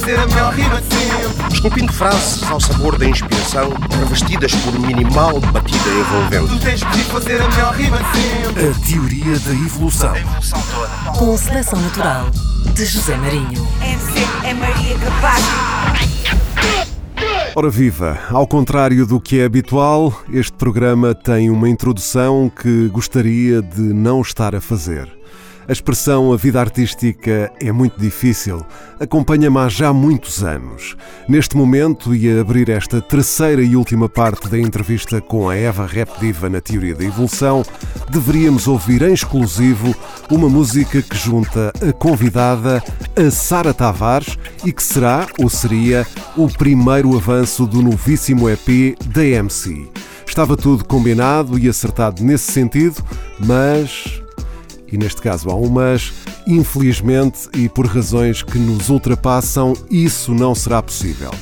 [0.00, 1.54] fazer a melhor rima de sempre.
[1.54, 6.48] Esculpindo frases ao sabor da inspiração, revestidas por minimal batida envolvente.
[6.48, 8.66] Tu tens que fazer a melhor rima de sempre.
[8.70, 10.12] A teoria da evolução.
[10.12, 11.18] A evolução toda.
[11.18, 12.26] Com seleção natural
[12.74, 13.68] de José Marinho.
[13.80, 15.44] MC é Maria Capaz.
[17.54, 23.62] Ora viva, ao contrário do que é habitual, este programa tem uma introdução que gostaria
[23.62, 25.23] de não estar a fazer.
[25.66, 28.64] A expressão a vida artística é muito difícil,
[29.00, 30.94] acompanha-me há já muitos anos.
[31.26, 35.86] Neste momento, e a abrir esta terceira e última parte da entrevista com a Eva
[35.86, 37.62] Rap Diva na Teoria da Evolução,
[38.10, 39.94] deveríamos ouvir em exclusivo
[40.30, 42.84] uma música que junta a convidada
[43.16, 49.24] a Sara Tavares e que será, ou seria, o primeiro avanço do novíssimo EP da
[49.24, 49.88] MC.
[50.26, 53.02] Estava tudo combinado e acertado nesse sentido,
[53.38, 54.23] mas
[54.94, 56.12] e neste caso há um mas,
[56.46, 61.32] infelizmente e por razões que nos ultrapassam, isso não será possível.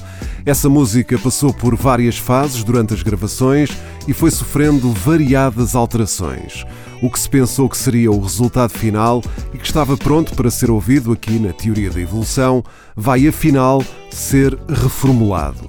[0.45, 3.71] Essa música passou por várias fases durante as gravações
[4.09, 6.65] e foi sofrendo variadas alterações.
[7.03, 10.71] O que se pensou que seria o resultado final e que estava pronto para ser
[10.71, 12.65] ouvido aqui na Teoria da Evolução,
[12.97, 15.61] vai afinal ser reformulado.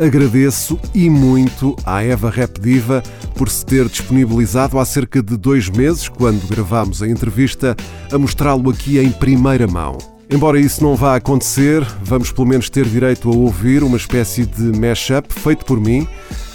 [0.00, 3.02] Agradeço e muito à Eva Rap Diva
[3.36, 7.76] por se ter disponibilizado há cerca de dois meses, quando gravámos a entrevista,
[8.10, 9.98] a mostrá-lo aqui em primeira mão.
[10.30, 14.78] Embora isso não vá acontecer, vamos pelo menos ter direito a ouvir uma espécie de
[14.78, 16.08] mashup feito por mim,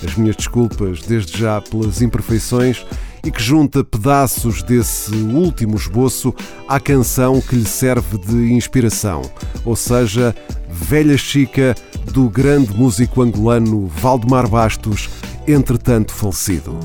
[0.03, 2.83] as minhas desculpas desde já pelas imperfeições,
[3.25, 6.33] e que junta pedaços desse último esboço
[6.67, 9.23] à canção que lhe serve de inspiração,
[9.65, 10.33] ou seja,
[10.69, 11.75] Velha Chica
[12.11, 15.09] do grande músico angolano Valdemar Bastos,
[15.47, 16.77] entretanto falecido.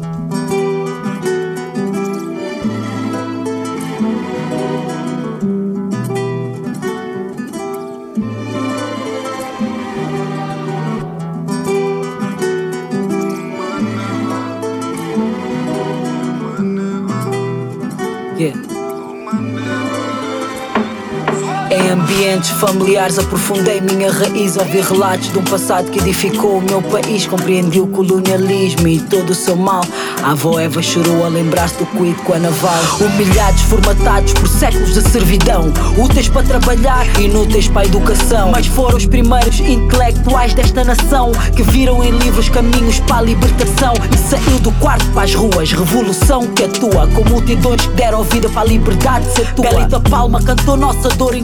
[21.90, 27.26] Ambientes familiares aprofundei minha raiz Ouvi relatos de um passado que edificou o meu país
[27.26, 29.82] Compreendi o colonialismo e todo o seu mal.
[30.22, 32.80] A avó Eva chorou a lembrar-se do cuido com a naval.
[33.00, 38.50] Humilhados, formatados por séculos de servidão Úteis para trabalhar, inúteis para a educação.
[38.52, 43.94] Mas foram os primeiros intelectuais desta nação Que viram em livros caminhos para a libertação
[44.12, 45.72] E saiu do quarto para as ruas.
[45.72, 50.00] Revolução que atua com multidões que deram vida para a liberdade de ser tua Belita
[50.00, 51.42] Palma cantou nossa dor em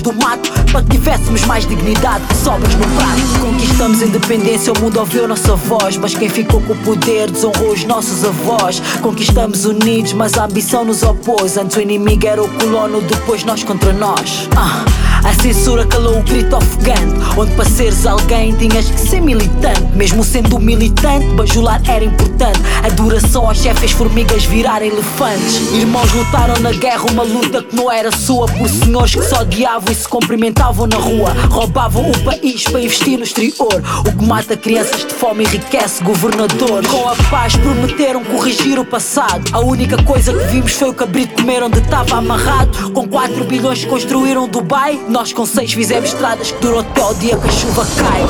[0.00, 4.98] do mato Para que tivéssemos mais dignidade que sobras no prato Conquistamos independência, o mundo
[4.98, 10.12] ouviu nossa voz Mas quem ficou com o poder desonrou os nossos avós Conquistamos unidos,
[10.12, 14.48] mas a ambição nos opôs Antes o inimigo era o colono, depois nós contra nós
[14.56, 15.05] ah.
[15.26, 19.82] A censura calou o grito ofegante Onde para seres alguém tinhas que ser militante.
[19.94, 22.60] Mesmo sendo militante, bajular era importante.
[22.82, 25.72] A duração aos chefes formigas virar elefantes.
[25.74, 29.92] Irmãos lutaram na guerra uma luta que não era sua Por senhores que só odiavam
[29.92, 31.30] e se cumprimentavam na rua.
[31.50, 33.82] Roubavam o país para investir no exterior.
[34.00, 36.90] O que mata crianças de fome enriquece governadores.
[36.90, 39.42] Com a paz prometeram corrigir o passado.
[39.52, 42.92] A única coisa que vimos foi o cabrito comer onde estava amarrado.
[42.92, 47.38] Com 4 bilhões construíram Dubai nós com seis fizemos estradas que duram até o dia
[47.38, 48.20] que a chuva cai.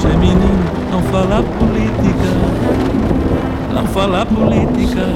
[0.00, 2.30] Che menino, não fala política.
[3.74, 5.06] Não fala política.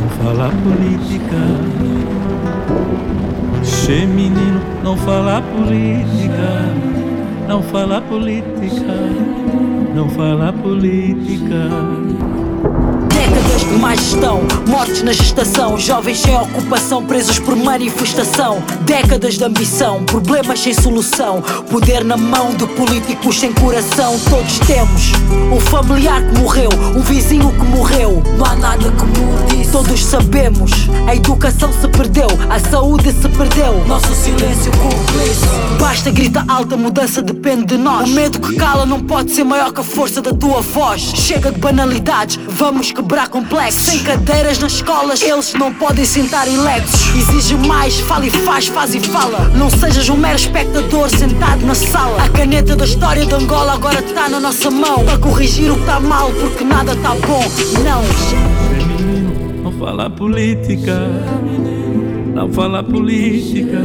[0.00, 1.36] Não fala política.
[3.62, 6.74] Che menino, não fala política.
[7.46, 8.92] Não fala política.
[9.94, 11.68] Não fala política
[13.78, 20.60] má gestão, mortes na gestação, jovens sem ocupação presos por manifestação, décadas de ambição, problemas
[20.60, 24.18] sem solução, poder na mão de políticos sem coração.
[24.28, 25.12] Todos temos
[25.52, 28.22] um familiar que morreu, um vizinho que morreu.
[28.36, 29.62] Não há nada que mude.
[29.72, 30.70] Todos sabemos,
[31.08, 33.82] a educação se perdeu, a saúde se perdeu.
[33.86, 35.46] Nosso silêncio cúmplice.
[35.80, 38.10] Basta grita alta, mudança depende de nós.
[38.10, 41.00] O medo que cala não pode ser maior que a força da tua voz.
[41.00, 43.61] Chega de banalidades, vamos quebrar complexos.
[43.70, 47.14] Sem cadeiras nas escolas, eles não podem sentar eleitos.
[47.16, 49.48] Exige mais, fala e faz, faz e fala.
[49.56, 52.22] Não sejas um mero espectador sentado na sala.
[52.22, 55.04] A caneta da história de Angola agora está na nossa mão.
[55.04, 57.44] Para corrigir o que está mal, porque nada está bom.
[57.84, 58.02] Não.
[58.76, 61.08] Menino, não fala política.
[62.34, 63.78] Não fala política.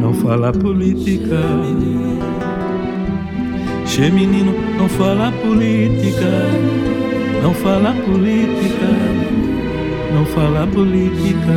[0.00, 1.38] Não fala política.
[3.86, 7.11] Che menino, não fala política.
[7.42, 8.86] Não fala política,
[10.14, 11.52] não fala política.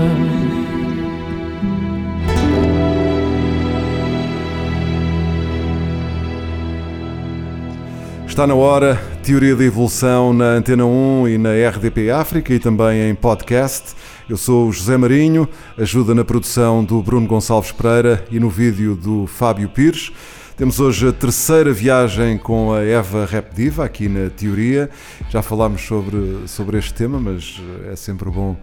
[8.27, 13.09] Está na hora, Teoria da Evolução na Antena 1 e na RDP África e também
[13.09, 13.93] em podcast.
[14.27, 15.47] Eu sou o José Marinho,
[15.77, 20.11] ajuda na produção do Bruno Gonçalves Pereira e no vídeo do Fábio Pires.
[20.57, 24.89] Temos hoje a terceira viagem com a Eva Repdiva aqui na Teoria.
[25.29, 27.61] Já falámos sobre, sobre este tema, mas
[27.91, 28.55] é sempre bom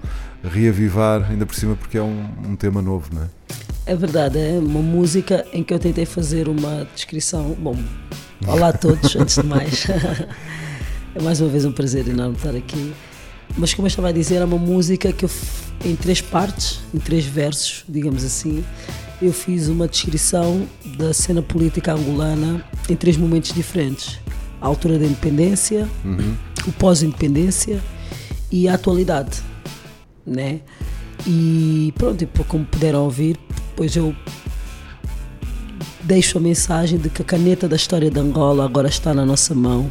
[0.42, 3.26] reavivar, ainda por cima porque é um, um tema novo, não é?
[3.84, 7.54] É verdade, é uma música em que eu tentei fazer uma descrição.
[7.60, 7.76] Bom,
[8.46, 9.86] olá a todos, antes de mais.
[11.14, 12.94] É mais uma vez um prazer enorme estar aqui.
[13.58, 15.30] Mas como eu estava a dizer, é uma música que eu,
[15.84, 18.64] em três partes, em três versos, digamos assim,
[19.20, 20.66] eu fiz uma descrição
[20.96, 24.18] da cena política angolana em três momentos diferentes:
[24.60, 26.34] a altura da independência, uhum.
[26.66, 27.82] o pós-independência
[28.50, 29.42] e a atualidade,
[30.26, 30.60] né?
[31.26, 33.38] E pronto, como puderam ouvir,
[33.76, 34.14] pois eu
[36.02, 39.54] deixo a mensagem de que a caneta da história de Angola agora está na nossa
[39.54, 39.90] mão.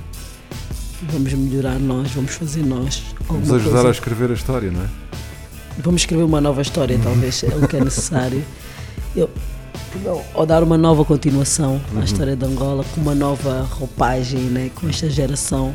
[1.04, 3.02] Vamos melhorar nós, vamos fazer nós.
[3.28, 3.88] Vamos ajudar coisa.
[3.88, 4.90] a escrever a história, não é?
[5.80, 8.44] Vamos escrever uma nova história, talvez, é o que é necessário.
[9.16, 9.30] Eu,
[10.34, 12.04] ou dar uma nova continuação à uhum.
[12.04, 15.74] história de Angola, com uma nova roupagem, né, com esta geração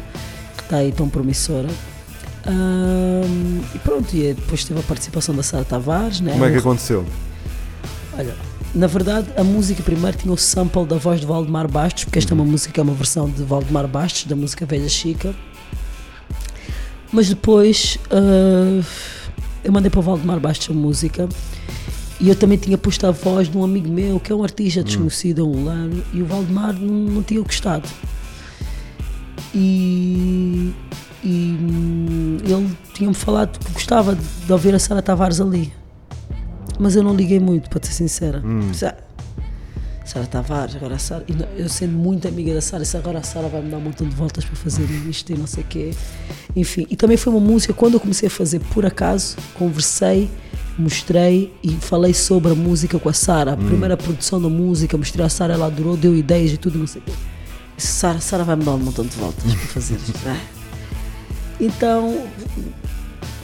[0.57, 1.69] que está aí tão promissora.
[2.47, 6.21] Um, e pronto, e depois teve a participação da Sara Tavares.
[6.21, 6.33] Né?
[6.33, 7.05] Como é que aconteceu?
[8.17, 8.35] Olha,
[8.75, 12.33] na verdade, a música primeiro tinha o sample da voz de Valdemar Bastos, porque esta
[12.33, 12.51] é uma uhum.
[12.51, 15.35] música, é uma versão de Valdemar Bastos, da música Velha Chica.
[17.13, 18.85] Mas depois uh,
[19.63, 21.29] eu mandei para o Valdemar Bastos a música
[22.21, 24.83] e eu também tinha posto a voz de um amigo meu, que é um artista
[24.83, 27.89] desconhecido angolano, e o Valdemar não, não tinha gostado.
[29.55, 30.73] E
[31.27, 35.73] e hum, ele tinha-me falado que gostava de ouvir a Sara Tavares ali.
[36.79, 38.41] Mas eu não liguei muito, para ser sincera.
[38.45, 38.73] Hum.
[38.73, 41.25] Sara Tavares, agora a Sara.
[41.57, 44.15] Eu sendo muito amiga da Sara, agora a Sara vai me dar um montão de
[44.15, 45.91] voltas para fazer isto e não sei o quê.
[46.55, 50.31] Enfim, e também foi uma música, quando eu comecei a fazer por acaso, conversei,
[50.79, 53.53] mostrei e falei sobre a música com a Sara.
[53.53, 53.67] A hum.
[53.67, 57.01] primeira produção da música, mostrei a Sara, ela adorou, deu ideias e tudo, não sei
[57.03, 57.13] o quê.
[57.77, 60.13] Sara, Sara vai me dar um montão de voltas para fazer isto.
[61.61, 62.27] Então,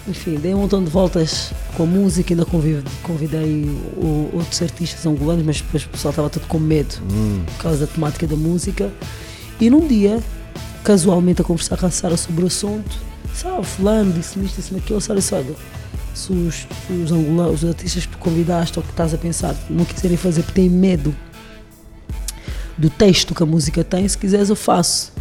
[0.06, 3.64] enfim, dei um montão de voltas com a música, ainda convidei, convidei
[3.96, 7.42] o, outros artistas angolanos, mas depois o pessoal estava todo com medo hum.
[7.46, 8.92] por causa da temática da música.
[9.60, 10.20] E num dia,
[10.82, 12.98] casualmente a conversar com a Sara sobre o assunto,
[13.34, 15.54] sabe, fulano disse-me isto, disse-me aquilo, a Sara disse, olha,
[16.14, 19.84] se os, os, angolanos, os artistas que tu convidaste ou que estás a pensar não
[19.84, 21.14] quiserem fazer porque têm medo
[22.76, 25.12] do texto que a música tem, se quiseres eu faço.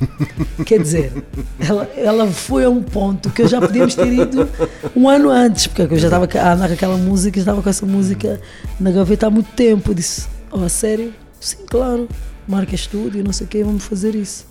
[0.64, 1.24] Quer dizer,
[1.58, 4.48] ela, ela foi a um ponto que eu já podíamos ter ido
[4.94, 7.86] um ano antes, porque eu já estava a andar com aquela música, estava com essa
[7.86, 8.40] música
[8.78, 9.90] na gaveta há muito tempo.
[9.90, 11.14] Eu disse, oh, a sério?
[11.40, 12.08] Sim, claro,
[12.46, 14.46] marca estúdio, não sei o quê, vamos fazer isso.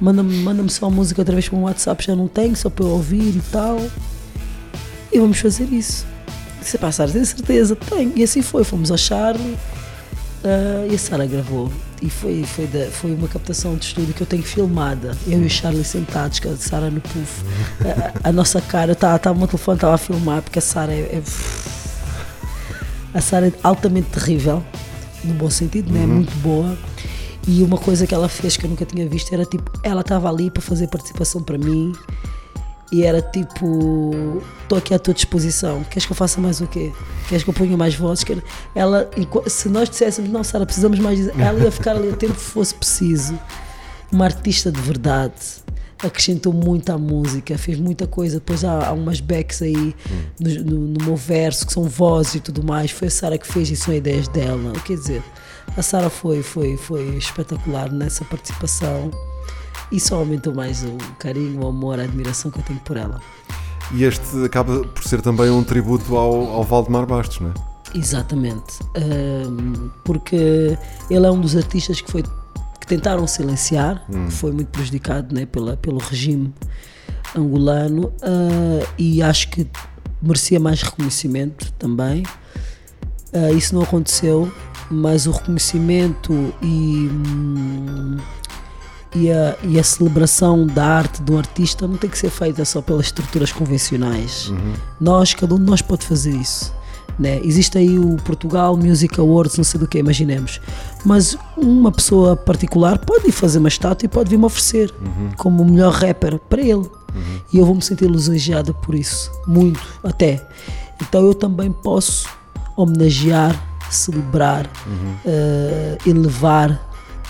[0.00, 2.84] Manda-me manda só a música outra vez para um WhatsApp, já não tenho, só para
[2.84, 3.78] eu ouvir e tal.
[5.12, 6.06] E vamos fazer isso.
[6.60, 7.76] Disse, pá, Sara, tem certeza?
[7.76, 8.12] Tenho.
[8.16, 9.56] E assim foi, fomos ao Charlie
[10.44, 11.70] uh, e a Sara gravou
[12.00, 15.16] e foi, foi, da, foi uma captação de estúdio que eu tenho filmada.
[15.26, 17.44] Eu e o Charlie sentados, com a Sara no puff.
[18.24, 20.62] A, a, nossa cara, estava tá, tá, o meu telefone estava a filmar, porque a
[20.62, 21.22] Sara é, é,
[23.14, 24.64] A Sara é altamente terrível,
[25.22, 26.00] no bom sentido, né?
[26.00, 26.08] Uhum.
[26.08, 26.76] muito boa.
[27.46, 30.28] E uma coisa que ela fez que eu nunca tinha visto era tipo, ela estava
[30.28, 31.92] ali para fazer participação para mim
[32.92, 35.82] e era tipo, estou aqui à tua disposição.
[35.84, 36.92] Queres que eu faça mais o quê?
[37.26, 38.22] Queres que eu ponha mais vozes?
[38.74, 39.10] Ela,
[39.46, 41.26] se nós disséssemos, não, Sara, precisamos mais.
[41.28, 43.38] Ela ia ficar ali o tempo que fosse preciso.
[44.12, 45.32] Uma artista de verdade.
[46.04, 48.34] Acrescentou muito à música, fez muita coisa.
[48.34, 49.94] Depois há, há umas backs aí
[50.38, 52.90] no, no, no, meu verso, que são vozes e tudo mais.
[52.90, 54.72] Foi a Sara que fez e são ideias dela.
[54.84, 55.22] Quer dizer,
[55.74, 59.10] a Sara foi, foi, foi espetacular nessa participação
[60.00, 63.20] só aumentou mais o carinho, o amor, a admiração que eu tenho por ela.
[63.92, 67.72] E este acaba por ser também um tributo ao, ao Valdemar Bastos, não é?
[67.94, 70.78] Exatamente, um, porque
[71.10, 74.30] ele é um dos artistas que, foi, que tentaram silenciar, hum.
[74.30, 76.54] foi muito prejudicado né, pela, pelo regime
[77.36, 79.68] angolano uh, e acho que
[80.22, 82.22] merecia mais reconhecimento também.
[83.32, 84.50] Uh, isso não aconteceu,
[84.90, 86.32] mas o reconhecimento
[86.62, 87.08] e.
[87.10, 88.16] Hum,
[89.14, 92.80] e a, e a celebração da arte do artista não tem que ser feita só
[92.80, 94.48] pelas estruturas convencionais.
[94.48, 94.72] Uhum.
[95.00, 96.72] Nós, cada um de nós pode fazer isso.
[97.18, 97.40] Né?
[97.44, 100.60] Existe aí o Portugal Music Awards, não sei do que, imaginemos.
[101.04, 105.30] Mas uma pessoa particular pode ir fazer uma estátua e pode vir-me oferecer uhum.
[105.36, 106.72] como o melhor rapper para ele.
[106.74, 107.40] Uhum.
[107.52, 110.46] E eu vou me sentir lisonjeada por isso, muito até.
[111.00, 112.28] Então eu também posso
[112.76, 116.80] homenagear, celebrar, uh, elevar,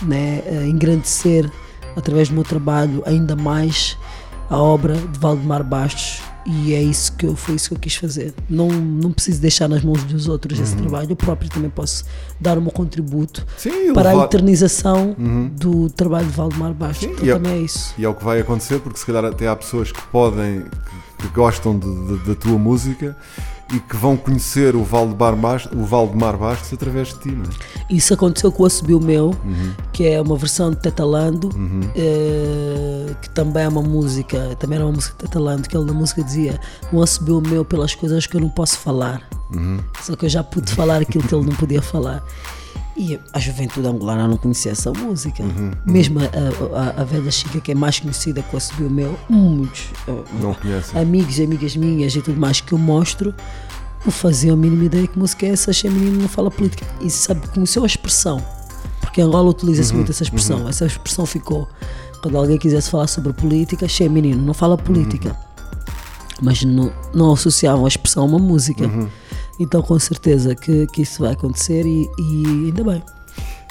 [0.03, 0.43] né?
[0.47, 1.51] Uh, engrandecer
[1.97, 3.97] através do meu trabalho, ainda mais
[4.51, 7.95] a obra de Valdemar Bastos e é isso que eu, foi isso que eu quis
[7.95, 8.35] fazer.
[8.51, 12.05] Não, não preciso deixar nas mãos dos outros esse trabalho, eu próprio também posso
[12.41, 13.47] dar o meu contributo Uhum.
[13.57, 15.15] Sim, para a eternização
[15.53, 17.07] do trabalho de Valdemar Bastos.
[17.07, 17.95] Sim, então e é- também é isso.
[17.97, 20.63] E é o que vai acontecer, porque se calhar até há pessoas que podem,
[21.19, 21.79] que, que gostam
[22.27, 23.17] da tua música
[23.73, 27.49] e que vão conhecer o Valdemar Bastos, o Valdemar Bastos através de ti, não é?
[27.89, 29.73] Isso aconteceu com o Assobio Meu, Uhum.
[29.93, 31.49] que é uma versão de Tetalando,
[31.97, 35.93] eh, que também é uma música, também era uma música de Tetalando, que ele na
[35.93, 36.61] música dizia
[36.93, 39.23] um Assobio Meu pelas coisas que eu não posso falar.
[39.55, 39.79] Uhum.
[40.03, 42.23] Só que eu já pude falar aquilo que ele não podia falar.
[43.05, 45.43] E a juventude angolana não conhecia essa música.
[45.43, 45.73] Uhum.
[45.85, 49.87] Mesmo a, a- a velha Chica, que é mais conhecida com o Assobio Meu, muitos
[50.07, 50.13] eh,
[51.01, 53.35] amigos e amigas minhas e tudo mais que eu mostro
[54.05, 56.87] não faziam a mínima ideia que música é essa, achei menino não fala política.
[57.01, 58.41] E sabe, conheceu a expressão,
[59.01, 61.69] porque Angola utiliza-se muito essa expressão, essa expressão ficou.
[62.23, 65.37] Quando alguém quisesse falar sobre política, achei menino, não fala política.
[66.41, 68.85] Mas não, não associavam a expressão a uma música.
[69.63, 73.03] Então com certeza que, que isso vai acontecer e, e ainda bem.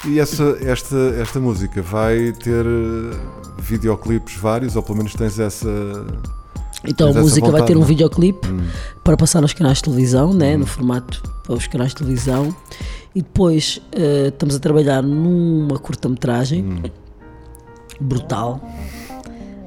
[0.06, 3.16] E essa, esta, esta música vai ter eh,
[3.58, 5.68] videoclipes vários, ou pelo menos tens essa.
[6.84, 7.86] Então Tens a música vai vontade, ter um é?
[7.86, 8.48] videoclipe
[9.04, 12.54] para passar nos canais de televisão, né, no formato para os canais de televisão.
[13.14, 16.82] E depois eh, estamos a trabalhar numa curta-metragem
[18.00, 18.60] brutal.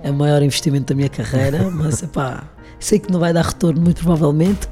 [0.03, 2.43] É o maior investimento da minha carreira, mas epá,
[2.79, 4.67] sei que não vai dar retorno muito provavelmente.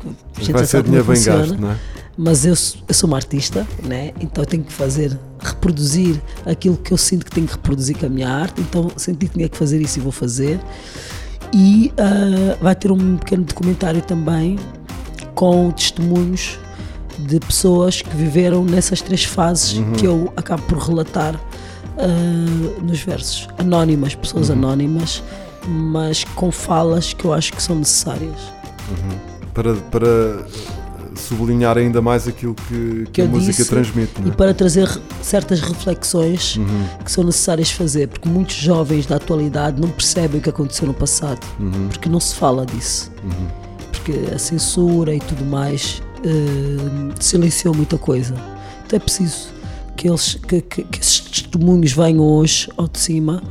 [0.51, 1.39] vai ser sabe como dinheiro bem funciona.
[1.47, 1.77] gasto, não é?
[2.15, 4.11] Mas eu, sou- eu sou uma artista, né?
[4.21, 8.05] então eu tenho que fazer, reproduzir aquilo que eu sinto que tenho que reproduzir com
[8.05, 8.61] a minha arte.
[8.61, 10.59] Então senti que tinha que fazer isso e vou fazer.
[11.51, 14.57] E ah, vai ter um pequeno documentário também
[15.33, 16.59] com testemunhos
[17.27, 21.35] de pessoas que viveram nessas três fases que eu acabo por relatar
[21.97, 23.47] ah, nos versos.
[23.57, 25.23] Anónimas, pessoas anónimas,
[25.67, 28.35] mas com falas que eu acho que são necessárias.
[29.53, 30.45] Para, para
[31.15, 34.33] sublinhar ainda mais aquilo que, que que a música disse transmite, não e é?
[34.33, 34.89] para trazer
[35.21, 36.59] certas reflexões
[37.05, 40.93] que são necessárias fazer, porque muitos jovens da atualidade não percebem o que aconteceu no
[40.93, 41.39] passado,
[41.89, 43.11] porque não se fala disso,
[43.91, 48.33] porque a censura e tudo mais eh, silenciou muita coisa.
[48.85, 49.49] Então é preciso
[49.95, 53.41] que, eles, que, que- que esses testemunhos venham hoje ao de cima.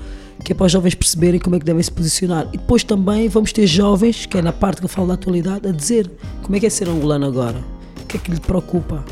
[0.45, 2.49] Que é para os jovens perceberem como é que devem se posicionar.
[2.53, 5.69] E depois também vamos ter jovens, que é na parte que eu falo da atualidade,
[5.69, 6.11] a dizer
[6.43, 7.63] como é que é ser angolano agora.
[8.03, 9.05] O que é que lhe preocupa?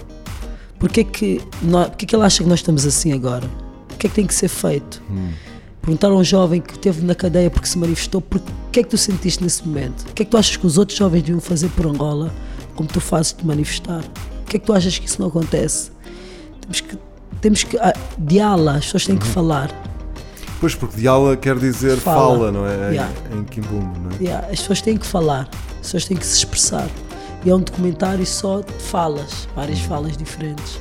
[0.79, 3.47] Porquê que, nó- porquê que ele acha que nós estamos assim agora?
[3.93, 5.03] O que é que tem que ser feito?
[5.83, 8.41] Perguntaram a um jovem que esteve na cadeia porque se manifestou, por
[8.73, 10.03] que é que tu sentiste nesse momento?
[10.11, 12.33] O que é que tu achas que os outros jovens deviam fazer por Angola
[12.75, 14.03] como tu fazes de manifestar?
[14.43, 15.91] O que é que tu achas que isso não acontece?
[16.61, 16.99] Temos que,
[17.41, 19.71] temos que ah, diala, as pessoas têm que falar.
[20.61, 22.53] Pois, porque diala quer dizer fala, Fala.
[22.53, 22.75] não é?
[22.91, 23.13] Em- Yeah.
[23.33, 24.23] Em, Kimbumbo, não é?
[24.23, 26.87] Yeah, as pessoas têm que falar, as pessoas têm que se expressar.
[27.45, 30.79] E é um documentário só de falas, várias falas diferentes,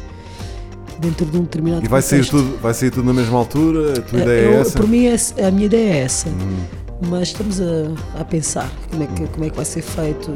[1.00, 3.94] dentro de um determinado E vai sair, tudo, vai sair tudo na mesma altura?
[3.98, 4.78] A tua É, ideia eu- é essa?
[4.78, 6.28] Por mim, é- a minha ideia é essa.
[7.08, 10.30] Mas estamos a, a pensar como é, que, como é que vai ser feito.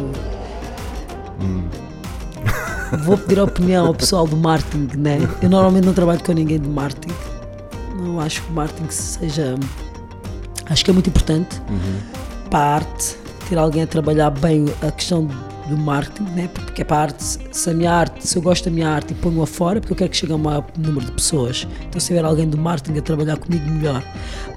[3.04, 5.18] Vou pedir a opinião ao pessoal do marketing, né?
[5.42, 7.14] Eu normalmente não trabalho com ninguém de marketing.
[8.13, 9.55] Não acho que o marketing seja.
[10.67, 11.60] Acho que é muito importante
[12.51, 13.17] para a arte
[13.50, 15.27] ter alguém a trabalhar bem a questão
[15.67, 16.48] do marketing, né?
[16.53, 19.13] porque é para a arte, se a minha arte, se eu gosto da minha arte
[19.13, 21.67] e ponho-a fora, porque eu quero que chegue a um maior número de pessoas.
[21.88, 24.03] Então se tiver alguém do marketing a trabalhar comigo, melhor.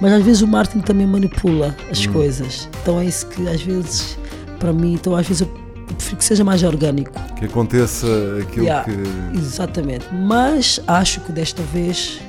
[0.01, 2.69] Mas às vezes o marketing também manipula as coisas.
[2.83, 4.19] Então é isso que às vezes,
[4.59, 5.49] para mim, então às vezes eu
[5.95, 7.13] prefiro que seja mais orgânico.
[7.37, 8.07] Que aconteça
[8.43, 9.39] aquilo Yeah, que.
[9.39, 10.07] Exatamente.
[10.13, 12.21] Mas acho que desta vez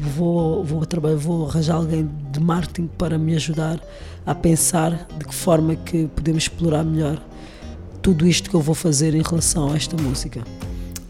[0.00, 3.80] vou, vou, trabalhar, vou arranjar alguém de marketing para me ajudar
[4.26, 7.20] a pensar de que forma que podemos explorar melhor
[8.02, 10.42] tudo isto que eu vou fazer em relação a esta música.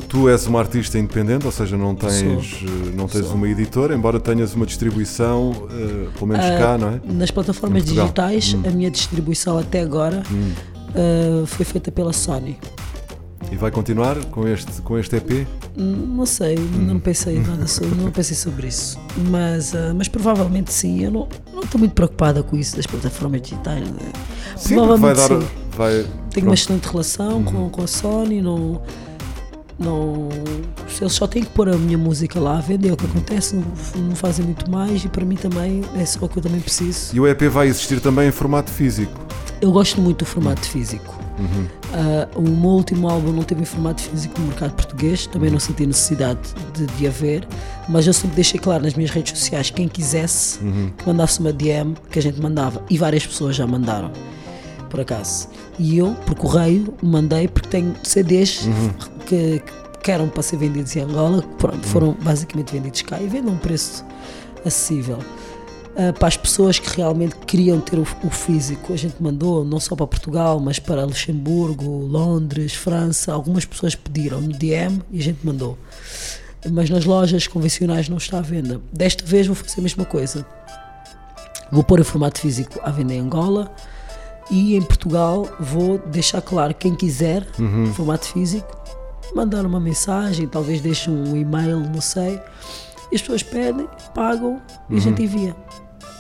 [0.09, 2.69] Tu és uma artista independente, ou seja, não tens, Sou.
[2.69, 3.37] eh, não tens Sou.
[3.37, 7.01] uma editora, embora tenhas uma distribuição, eh, pelo menos Ah, cá, não é?
[7.13, 8.63] Nas plataformas digitais, Hum.
[8.67, 10.25] a minha distribuição até agora
[10.97, 12.59] ah, foi feita pela Sony.
[13.51, 15.47] E vai continuar com este, com este EP?
[15.77, 18.99] Hum, Não sei, não pensei nada sobre, não pensei sobre isso.
[19.29, 21.03] Mas, ah, mas provavelmente sim.
[21.05, 23.87] Eu não não estou muito preocupada com isso das plataformas digitais.
[23.91, 24.13] né?
[24.57, 25.29] Sim, porque vai dar.
[25.29, 25.47] sim.
[25.77, 28.81] Vai, Tenho uma excelente relação com, com a Sony, não,
[29.79, 30.29] não.
[31.01, 33.57] Eles só têm que pôr a minha música lá a vender, é o que acontece,
[33.57, 33.65] não,
[34.09, 37.15] não fazem muito mais e para mim também é só o que eu também preciso.
[37.17, 39.13] E o EP vai existir também em formato físico.
[39.61, 41.15] Eu gosto muito do formato físico.
[41.41, 45.59] Uh, o meu último álbum não teve em formato físico no mercado português, também não
[45.59, 46.41] senti necessidade
[46.75, 47.47] de, de haver,
[47.89, 50.59] mas eu sempre deixei claro nas minhas redes sociais: quem quisesse
[50.97, 54.11] que mandasse uma DM, que a gente mandava, e várias pessoas já mandaram,
[54.89, 55.49] por acaso.
[55.79, 58.69] E eu, por correio, mandei porque tenho CDs
[59.27, 59.63] que,
[60.03, 63.55] que eram para ser vendidos em Angola, pronto, foram basicamente vendidos cá e vendem a
[63.55, 64.05] um preço
[64.65, 65.19] acessível.
[65.91, 69.81] Uh, para as pessoas que realmente queriam ter o, o físico, a gente mandou não
[69.81, 73.33] só para Portugal, mas para Luxemburgo, Londres, França.
[73.33, 75.77] Algumas pessoas pediram no DM e a gente mandou.
[76.71, 78.81] Mas nas lojas convencionais não está à venda.
[78.93, 80.47] Desta vez vou fazer a mesma coisa.
[81.73, 83.73] Vou pôr em formato físico à venda em Angola
[84.51, 88.81] e em Portugal vou deixar claro quem quiser em formato físico
[89.35, 92.41] mandar uma mensagem, talvez deixe um e-mail, não sei.
[93.11, 95.55] E as pessoas pedem, pagam e a gente envia.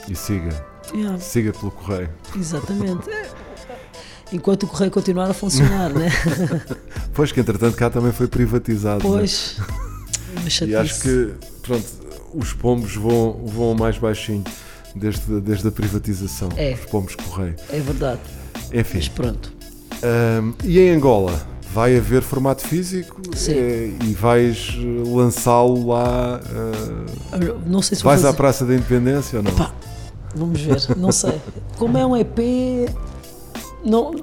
[0.08, 0.50] E siga.
[0.92, 2.10] Yeah, Siga pelo correio.
[2.36, 3.08] exatamente.
[4.32, 6.08] Enquanto o correio continuar a funcionar, né?
[7.12, 9.02] Pois que entretanto cá também foi privatizado.
[9.02, 9.08] né?
[9.10, 9.56] Pois.
[10.60, 11.84] Uma E acho que pronto,
[12.32, 14.44] os pombos vão, vão mais baixinho
[14.94, 16.48] desde, desde a privatização.
[16.56, 16.74] É.
[16.74, 17.56] Os pombos correio.
[17.68, 18.20] É verdade.
[18.72, 18.98] Enfim.
[18.98, 19.52] Mas pronto.
[20.02, 21.46] Ahm, e em Angola?
[21.72, 26.40] Vai haver formato físico eh, e vais eh, lançá-lo lá.
[27.32, 29.52] ah, Não sei se vais à Praça da Independência ou não?
[29.52, 29.72] Pá,
[30.34, 31.40] vamos ver, não sei.
[31.78, 32.38] Como é um EP,
[33.84, 34.16] não,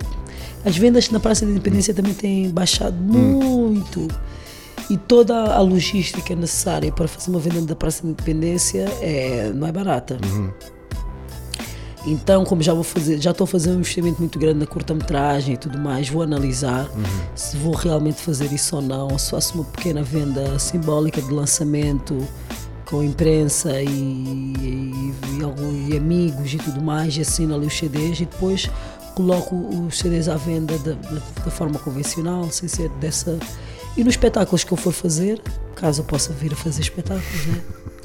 [0.66, 4.08] as vendas na Praça da Independência também têm baixado muito.
[4.90, 9.68] E toda a logística necessária para fazer uma venda da Praça da Independência é, não
[9.68, 10.18] é barata.
[12.10, 15.56] Então, como já vou fazer, já estou a fazer um investimento muito grande na curta-metragem
[15.56, 16.90] e tudo mais, vou analisar
[17.36, 21.30] se vou realmente fazer isso ou não, ou se faço uma pequena venda simbólica de
[21.32, 22.18] lançamento
[22.86, 27.78] com imprensa e, e, e algum- e amigos e tudo mais, e assino ali os
[27.78, 28.70] CDs e depois
[29.14, 33.38] coloco os CDs à venda da, da- da forma convencional, sem ser dessa.
[33.98, 35.42] E nos espetáculos que eu for fazer,
[35.76, 37.62] caso eu possa vir a fazer espetáculos, né?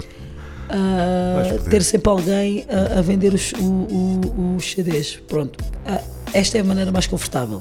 [1.59, 1.71] Poder.
[1.71, 5.17] ter sempre alguém a, a vender os, o- o- os CDs.
[5.29, 5.63] Pronto.
[5.87, 6.01] Ah,
[6.33, 7.61] esta é a maneira mais confortável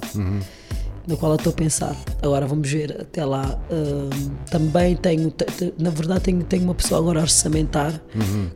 [1.08, 1.96] na qual eu estou a pensar.
[2.22, 3.60] Agora vamos ver até lá.
[3.72, 4.10] Hum,
[4.50, 8.00] também tenho, te- te- na verdade, tenho, tenho uma pessoa agora a orçamentar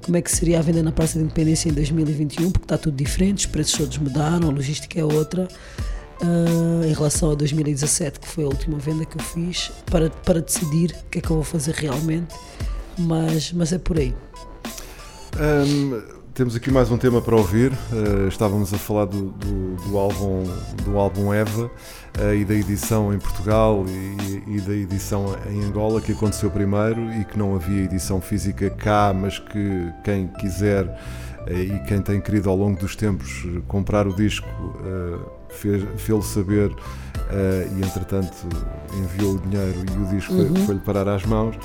[0.03, 2.95] como é que seria a venda na Praça da Independência em 2021, porque está tudo
[2.95, 5.47] diferente, os preços todos mudaram, a logística é outra.
[6.21, 10.39] Ah, em relação a 2017, que foi a última venda que eu fiz, para, para
[10.39, 12.34] decidir o que é que eu vou fazer realmente,
[12.97, 14.13] mas, mas é por aí.
[15.38, 16.02] Ahm,
[16.34, 17.74] temos aqui mais um tema para ouvir.
[17.91, 20.45] Ah, estávamos a falar do, do, do álbum,
[20.86, 21.69] do álbum Eva
[22.17, 27.12] ah, e da edição em Portugal e, e da edição em Angola que aconteceu primeiro
[27.13, 30.88] e que não havia edição física cá, mas que quem quiser
[31.45, 34.48] ah, e quem tem querido ao longo dos tempos comprar o disco
[35.55, 36.71] fê-lo saber
[37.29, 38.33] ah, e entretanto
[38.93, 41.55] enviou o dinheiro e o disco foi- foi-lhe parar às mãos.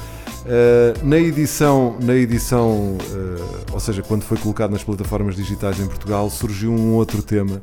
[0.41, 5.87] Uh, na edição, na edição uh, ou seja, quando foi colocado nas plataformas digitais em
[5.87, 7.61] Portugal, surgiu um outro tema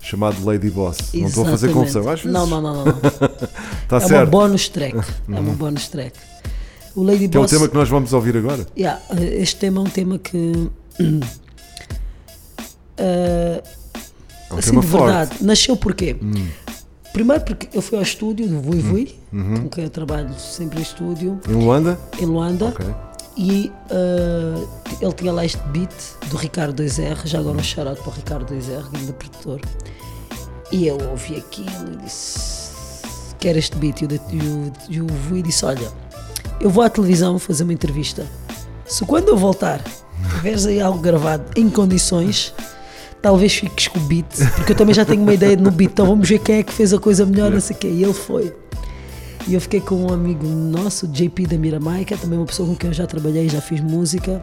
[0.00, 0.98] chamado Lady Boss.
[1.14, 1.92] Não estou a fazer Exatamente.
[1.92, 2.32] confusão, às vezes.
[2.32, 2.84] Não, não, não, não.
[2.84, 2.94] não.
[3.84, 4.28] Está é certo.
[4.30, 4.96] bonus track.
[4.96, 6.18] É uma bonus track.
[6.96, 7.50] O Lady Que é o Boss.
[7.52, 8.66] tema que nós vamos ouvir agora.
[8.76, 10.68] Yeah, este tema é um tema que.
[12.96, 13.62] eh,
[14.50, 15.02] É um assim, tema de forte.
[15.02, 15.06] Hum.
[15.06, 16.16] verdade, nasceu porquê?
[17.12, 19.62] Primeiro porque eu fui ao estúdio do Vui Vui, Uhum.
[19.62, 21.98] com quem eu trabalho sempre em estúdio, Em Luanda?
[22.20, 22.86] em Luanda, Ok.
[23.38, 24.66] e eh,
[25.00, 25.90] ele tinha lá este beat
[26.30, 29.60] do Ricardo 2R, já agora um shout para o Ricardo 2R, grande produtor.
[30.72, 32.70] E eu ouvi aquilo e disse:
[33.38, 34.02] Quero este beat.
[34.02, 35.88] E o Vui disse: Olha,
[36.60, 38.26] eu vou à televisão fazer uma entrevista.
[38.84, 39.80] Se quando eu voltar,
[40.34, 42.52] tiveres aí algo gravado em condições,
[43.22, 44.26] talvez fiques com o beat,
[44.56, 46.72] porque eu também já tenho uma ideia no beat, então vamos ver quem é que
[46.72, 47.88] fez a coisa melhor, não sei o quê.
[47.88, 48.54] E ele foi.
[49.48, 52.68] E eu fiquei com um amigo nosso, JP da Miramai, que é também uma pessoa
[52.68, 54.42] com quem eu já trabalhei, já fiz música.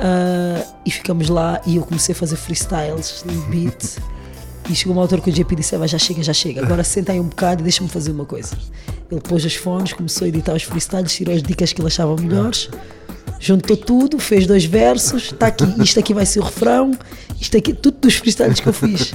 [0.00, 3.98] Ah, e ficamos lá e eu comecei a fazer freestyles no beat.
[4.68, 7.12] E chegou uma altura que o JP disse: "Eva, já chega, já chega, agora senta
[7.12, 8.56] aí um bocado e deixa-me fazer uma coisa.
[9.10, 12.16] Ele pôs os fones, começou a editar os freestyles, tirou as dicas que ele achava
[12.16, 12.70] melhores,
[13.40, 16.92] juntou tudo, fez dois versos, está aqui, isto aqui vai ser o refrão,
[17.40, 19.14] isto aqui, tudo dos freestyles que eu fiz.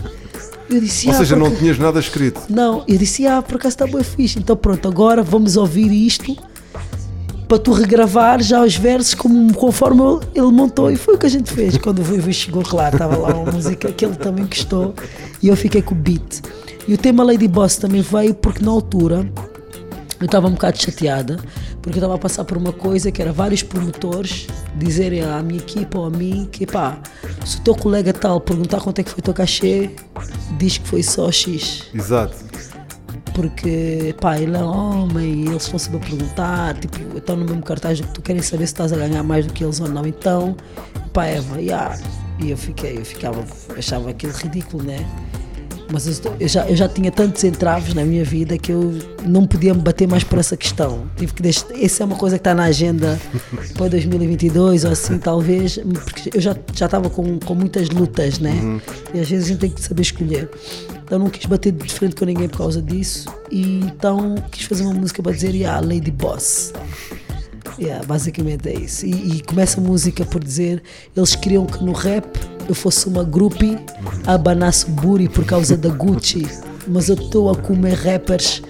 [0.68, 2.42] Eu disse, Ou "Ah, seja, não tinhas nada escrito.
[2.50, 4.40] não, eu disse, ah, por acaso está bem fixe.
[4.40, 6.36] Então pronto, agora vamos ouvir isto
[7.48, 10.90] para tu regravar já os versos como, conforme ele- ele montou.
[10.90, 11.78] E foi o que a gente fez.
[11.78, 14.96] Quando o Vivi chegou, claro, estava lá uma música que ele também gostou
[15.44, 16.42] e eu fiquei com o beat.
[16.88, 19.30] E o tema Lady Boss também veio porque na altura
[20.20, 21.38] eu estava um bocado chateada
[21.86, 25.60] porque eu estava a passar por uma coisa que era vários promotores dizerem à minha
[25.60, 26.98] equipa ou a mim que pá,
[27.45, 29.91] se o teu colega tal perguntar quanto é que foi o teu cachê,
[30.58, 31.84] diz que foi só X.
[31.93, 32.38] Exato.
[33.36, 37.62] Porque pá, ele é homem e eles estão sempre a perguntar, tipo, estão no mesmo
[37.62, 40.08] cartaz que tu querem saber se estás a ganhar mais do que eles ou não.
[40.08, 40.56] Então,
[41.13, 42.00] pá, Eva, yeah.
[42.39, 43.45] e eu fiquei, eu ficava,
[43.78, 45.06] achava aquilo ridículo, né?
[45.91, 49.45] Mas eu, eu já, eu já tinha tantos entraves na minha vida que eu não
[49.45, 51.06] podia me bater mais por essa questão.
[51.15, 53.19] Tive que deixar, essa é uma coisa que está na agenda
[53.78, 58.80] para 2022 ou assim, talvez, porque eu já já estava com, com muitas lutas, né?
[59.13, 60.50] E às vezes a gente tem que saber escolher.
[61.04, 64.84] Então não quis bater de frente com ninguém por causa disso e então quis fazer
[64.84, 66.74] uma música para dizer, yeah, Lady Boss.
[67.78, 69.06] Yeah, basicamente é isso.
[69.06, 70.82] E, e começa a música por dizer:
[71.15, 72.26] eles queriam que no rap
[72.67, 73.78] eu fosse uma groupie
[74.25, 76.47] a abanar-se o booty por causa da Gucci,
[76.88, 78.62] mas eu estou a comer rappers.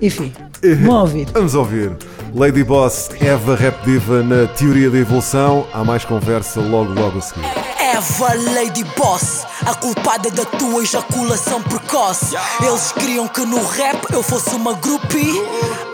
[0.00, 0.32] Enfim,
[0.62, 1.28] vamos ouvir.
[1.32, 1.92] Vamos ouvir.
[2.34, 5.66] Lady Boss, Eva Rap Diva na Teoria da Evolução.
[5.72, 7.66] Há mais conversa logo, logo a seguir.
[7.78, 12.36] Eva Lady Boss, a culpada da tua ejaculação precoce.
[12.62, 15.40] Eles queriam que no rap eu fosse uma groupie,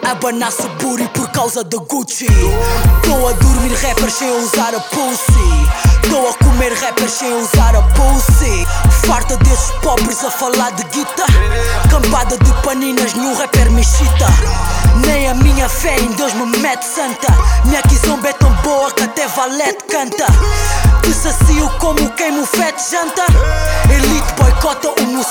[0.03, 2.27] abanasse o booty por causa da Gucci.
[3.05, 5.92] Tô a dormir rappers sem usar a pussy.
[6.11, 8.67] Tô a comer rappers sem usar a pussy.
[9.07, 11.25] Farta desses pobres a falar de guita.
[11.91, 13.83] Cambada de paninas, nenhum rapper me.
[15.07, 17.33] Nem a minha fé em Deus me mete santa.
[17.65, 20.27] Minha kizomba é tão boa que até valete canta.
[21.03, 23.25] Te sacio como quem me fete janta.
[23.91, 25.25] Elite boicota, o meu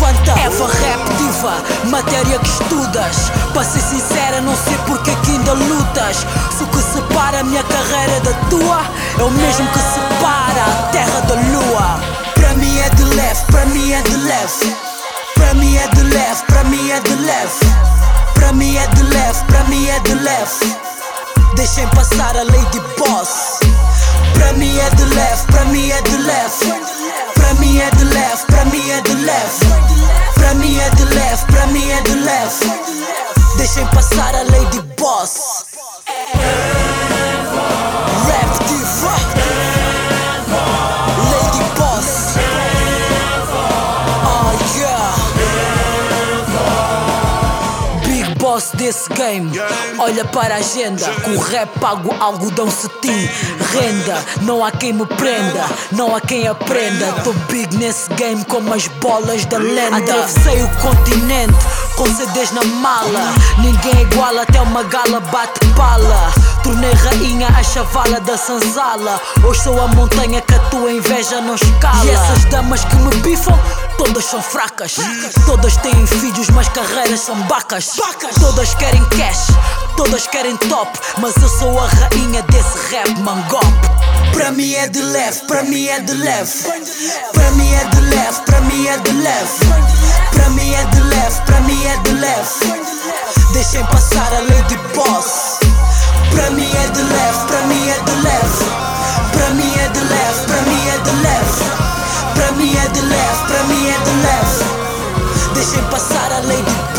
[0.00, 0.32] levanta.
[0.40, 3.30] Eva rap diva, matéria que estudas.
[3.52, 6.18] Para ser sincera, não sei porque que ainda lutas.
[6.56, 8.80] Se o que separa a minha carreira da tua
[9.18, 12.00] é o mesmo que separa a terra da lua.
[12.34, 14.76] Para mim é de leve, para mim é de leve.
[15.34, 17.60] Para mim é de leve, para mim é de leve.
[18.34, 20.76] Para mim é de leve, para mim é de leve.
[21.54, 23.60] Deixem passar a Lady Boss.
[24.34, 26.74] Pra mim é de leve, pra mim é de leve.
[27.34, 29.66] Pra mim é de leve, pra mim é de leve.
[30.34, 32.80] Pra mim é de leve, pra mim é de leve.
[33.56, 35.64] Deixem passar a Lady Boss.
[48.74, 49.50] Desse game.
[49.98, 51.10] Olha para a agenda.
[51.24, 53.28] Com rap pago algodão cetim.
[53.72, 55.64] Renda, não há quem me prenda.
[55.92, 57.12] Não há quem aprenda.
[57.24, 59.96] Tô big nesse game como as bolas da lenda.
[59.96, 61.54] Atravessei o continente
[61.96, 63.34] com CDs na mala.
[63.58, 66.32] Ninguém é igual até uma gala bate pala.
[66.62, 69.20] Tornei rainha a chavala da sanzala.
[69.42, 72.04] Hoje sou a montanha que a tua inveja não escala.
[72.04, 73.58] E essas damas que me bifam,
[74.04, 74.96] todas são fracas.
[75.44, 77.96] Todas têm filhos, mas carreiras são bacas.
[78.40, 79.48] Todas querem cash,
[79.94, 80.98] todas querem top.
[81.18, 83.66] Mas eu sou a rainha desse rap mangop.
[84.32, 86.50] Pra mim é de leve, pra mim é de leve.
[87.34, 89.66] Pra mim é de leve, pra mim é de leve.
[90.32, 92.82] Pra mim é de leve, pra mim é de leve.
[93.52, 95.58] Deixem passar a Lady Boss.
[96.30, 98.64] Pra mim é de leve, pra mim é de leve.
[99.32, 99.79] Pra mim é
[105.70, 106.89] Deixem passar a Lady Boss.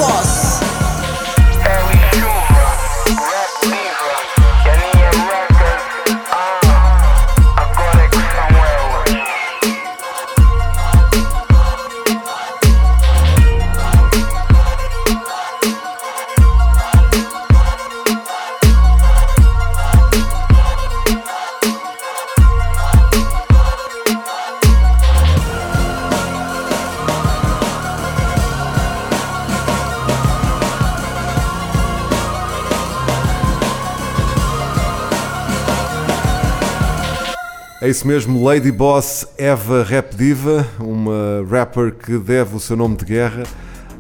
[37.92, 43.06] Isso mesmo, Lady Boss Eva Rap Diva, uma rapper que deve o seu nome de
[43.06, 43.44] guerra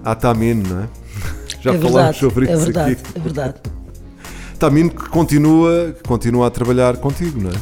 [0.03, 0.87] à Tamin, não é?
[1.61, 3.03] Já é falamos verdade, sobre é isso verdade, aqui.
[3.15, 3.53] é verdade.
[4.57, 7.53] Tamin que continua, que continua a trabalhar contigo, não é?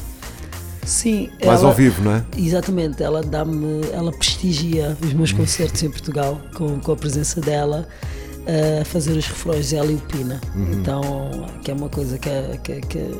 [0.85, 2.23] Sim, Mais ela- ao vivo, não é?
[2.37, 7.87] Exatamente, ela dá-me, ela prestigia os meus concertos em Portugal com, com a presença dela
[8.81, 10.41] a fazer os refrões ela e o Pina.
[10.73, 12.29] Então, que é uma coisa que,
[12.63, 13.11] que, que,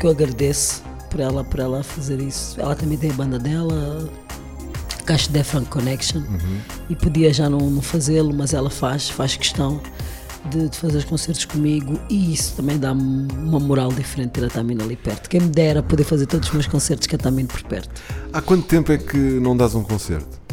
[0.00, 2.60] que eu agradeço por ela, por ela fazer isso.
[2.60, 4.08] Ela também tem a banda dela,
[5.04, 6.22] Caixa Defran Connection,
[6.90, 9.80] e podia já não, não fazê-lo, mas ela faz, faz questão
[10.50, 14.48] de, de fazer os concertos comigo e isso também dá-me uma moral diferente ter a
[14.48, 15.28] Tamina ali perto.
[15.28, 17.90] Quem me dera poder fazer todos os meus concertos com a Tamina por perto.
[18.32, 20.44] Há quanto tempo é que não dás um concerto?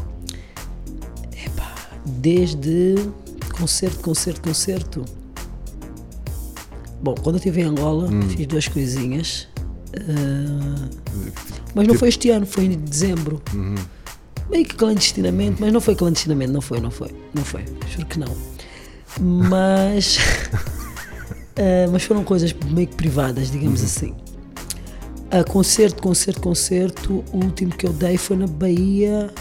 [2.06, 2.96] desde
[3.58, 5.06] concerto, concerto, concerto.
[7.02, 8.22] Bom, quando eu estive em Angola, Hum.
[8.30, 9.48] fiz duas coisinhas.
[10.00, 10.90] Ah,
[11.76, 13.42] mas não foi este ano, foi em dezembro.
[13.54, 13.76] Uhum.
[14.50, 18.20] Meio que clandestinamente, mas não foi clandestinamente, não foi, não foi, não foi, juro que
[18.20, 18.36] não.
[19.20, 20.18] Mas,
[21.58, 23.86] ah, mas foram coisas meio que privadas, digamos Uhum.
[23.86, 24.16] assim.
[25.32, 27.24] Ah, concerto, concerto, concerto.
[27.34, 29.32] O último que eu dei foi na Bahia,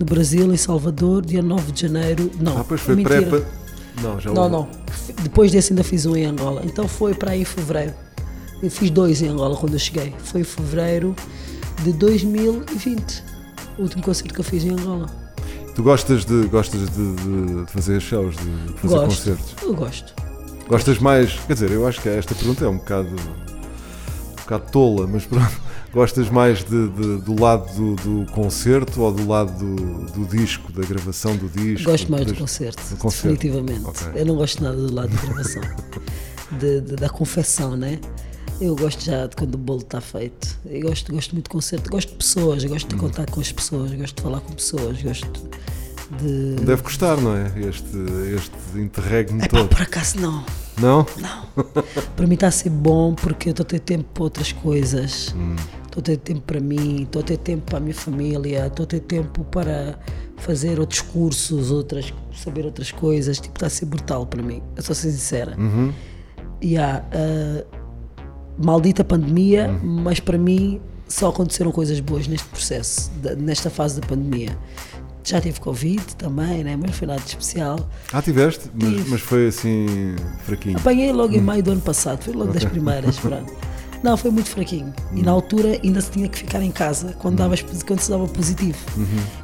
[0.00, 2.30] no Brasil, em Salvador, dia 9 de janeiro.
[2.40, 3.20] Não, Ah, pois foi pré.
[4.02, 4.68] Não, já Não, não.
[5.22, 6.62] Depois desse ainda fiz um em Angola.
[6.64, 7.94] Então foi para aí em fevereiro.
[8.64, 10.14] Eu fiz dois em Angola quando eu cheguei.
[10.18, 11.14] Foi em fevereiro
[11.82, 13.22] de 2020.
[13.78, 15.06] O último concerto que eu fiz em Angola.
[15.74, 19.06] Tu gostas de, gostas de, de- de fazer shows, de fazer gosto.
[19.08, 19.54] concertos?
[19.62, 20.14] Eu gosto.
[20.66, 21.32] Gostas mais?
[21.46, 25.52] Quer dizer, eu acho que esta pergunta é um bocado, um bocado tola, mas pronto.
[25.92, 30.72] Gostas mais de- de- do lado do, do concerto ou do lado do, do disco,
[30.72, 31.88] da gravação do disco?
[31.90, 33.28] Gosto mais do concerto, concerto.
[33.36, 33.84] definitivamente.
[33.86, 34.08] Ok.
[34.14, 35.62] Eu não gosto nada do lado de gravação.
[36.58, 38.00] De- da confecção, né?
[38.60, 40.58] Eu gosto já de quando o bolo está feito.
[40.64, 41.90] Eu gosto, gosto muito de concerto.
[41.90, 42.68] Gosto de pessoas, Hum.
[42.68, 45.48] gosto de contar com as pessoas, gosto de falar com pessoas, gosto
[46.20, 46.54] de.
[46.64, 47.46] Deve gostar, não é?
[47.68, 47.96] Este,
[48.36, 49.68] este interregno Epá, todo.
[49.68, 50.44] por acaso não.
[50.80, 51.04] Não?
[52.16, 55.34] Para mim está a ser bom porque eu estou a ter tempo para outras coisas.
[55.84, 58.82] Estou a ter tempo para mim, estou a ter tempo para a minha família, estou
[58.84, 59.98] a ter tempo para
[60.38, 63.38] fazer outros cursos, outras, saber outras coisas.
[63.38, 64.60] Tipo, está a ser brutal para mim.
[64.76, 65.56] Eu sou sincera.
[66.60, 67.64] E há ah,
[68.58, 74.56] maldita pandemia, mas para mim só aconteceram coisas boas neste processo, nesta fase da pandemia.
[75.22, 76.76] Já tive Covid também, né?
[76.76, 77.88] mas foi nada de especial.
[78.12, 78.70] Ah, tiveste?
[78.74, 80.14] Mas, mas foi assim,
[80.44, 80.76] fraquinho.
[80.76, 83.52] Apanhei logo em maio do ano passado, foi logo das primeiras, pronto.
[84.04, 84.92] Não, foi muito fraquinho.
[85.14, 87.54] E na altura ainda se tinha que ficar em casa quando, dava,
[87.86, 88.76] quando se dava positivo.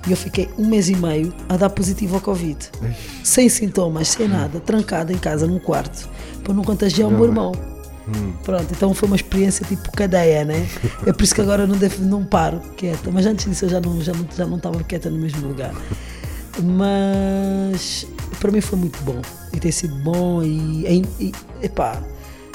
[0.07, 2.59] E eu fiquei um mês e meio a dar positivo ao Covid.
[3.25, 6.11] Sem sintomas, sem nada, trancada em casa num quarto,
[6.45, 7.53] para não contagiar o meu irmão.
[8.45, 10.69] Pronto, então foi uma experiência tipo cadeia, né?
[11.07, 13.11] É por isso que agora não, devo, não paro quieta.
[13.11, 15.75] Mas antes disso eu já não, já não, já não estava quieta no mesmo lugar.
[16.63, 18.07] Mas
[18.39, 19.21] para mim foi muito bom.
[19.53, 22.01] E tem sido bom e, e, e epá,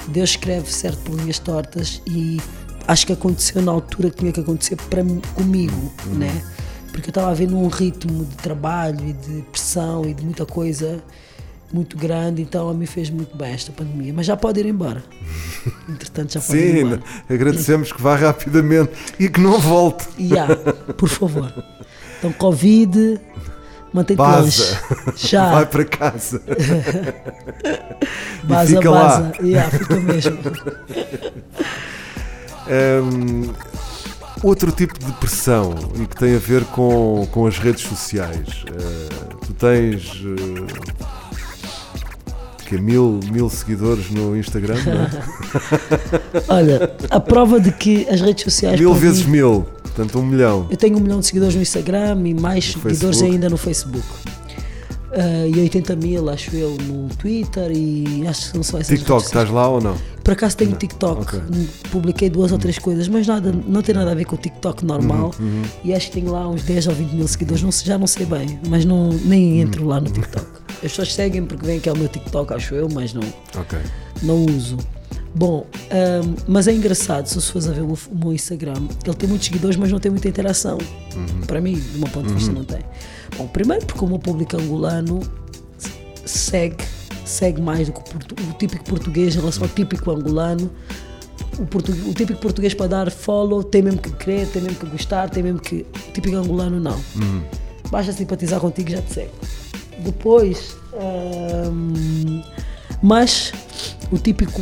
[0.07, 2.39] Deus escreve certo por linhas tortas e
[2.87, 6.43] acho que aconteceu na altura que tinha que acontecer para comigo, né?
[6.91, 10.45] Porque eu estava a ver num ritmo de trabalho e de pressão e de muita
[10.45, 11.03] coisa
[11.71, 14.13] muito grande, então a mim fez muito bem esta pandemia.
[14.15, 15.03] Mas já pode ir embora.
[15.89, 17.01] Entretanto, já pode ir Sim, embora.
[17.29, 20.07] agradecemos que vá rapidamente e que não volte.
[20.37, 21.51] Há, por favor.
[22.19, 23.19] Então, Covid,
[23.93, 24.77] mantém-te longe.
[25.15, 25.51] Já.
[25.51, 26.41] Vai para casa.
[28.43, 29.21] Baza, fica baza.
[29.21, 29.31] lá.
[29.41, 30.37] Yeah, fica mesmo.
[32.67, 33.53] Hum,
[34.43, 38.63] outro tipo de pressão e que tem a ver com, com as redes sociais.
[38.67, 40.95] Eh, tu tens eh,
[42.65, 46.43] que mil, mil seguidores no Instagram, não é?
[46.49, 48.79] Olha, a prova de que as redes sociais.
[48.79, 50.67] mil para mim- vezes mil, portanto um milhão.
[50.69, 53.31] Eu tenho um milhão de seguidores no Instagram e mais seguidores Facebook.
[53.31, 54.05] ainda no Facebook.
[55.17, 59.23] Ah, e 80 mil, acho eu, no Twitter e acho que não só essas TikTok,
[59.25, 59.95] estás lá ou não?
[60.21, 61.39] Por acaso tenho TikTok, Ok.
[61.89, 64.83] publiquei duas ou três coisas, mas nada, não tem nada a ver com o TikTok
[64.83, 65.31] normal.
[65.39, 68.07] Uhum, E acho que tenho lá uns 10 ou 20 mil seguidores, não, já não
[68.07, 70.45] sei bem, mas não, nem entro lá no TikTok.
[70.73, 73.23] As pessoas seguem porque veem que é o meu TikTok, acho eu, mas não,
[73.57, 73.79] Ok.
[74.21, 74.77] não uso.
[75.37, 79.47] Bom, ahm, mas é engraçado, se fores a ver o, meu- Instagram, ele tem muitos
[79.47, 80.77] seguidores, mas não tem muita interação.
[81.45, 82.79] Para mim, do meu ponto de vista, não tem.
[83.37, 85.19] Bom, primeiro porque o meu público angolano
[86.25, 86.83] segue,
[87.25, 90.71] segue mais do que o, o típico português em relação ao típico angolano.
[91.59, 95.29] O, o típico português para dar follow tem mesmo que querer, tem mesmo que gostar,
[95.29, 95.85] tem mesmo que.
[96.07, 96.97] O típico angolano não.
[97.91, 99.31] Basta simpatizar contigo e já te segue.
[99.99, 100.77] Depois,
[101.71, 102.41] hum,
[103.01, 103.51] mas
[104.11, 104.61] o típico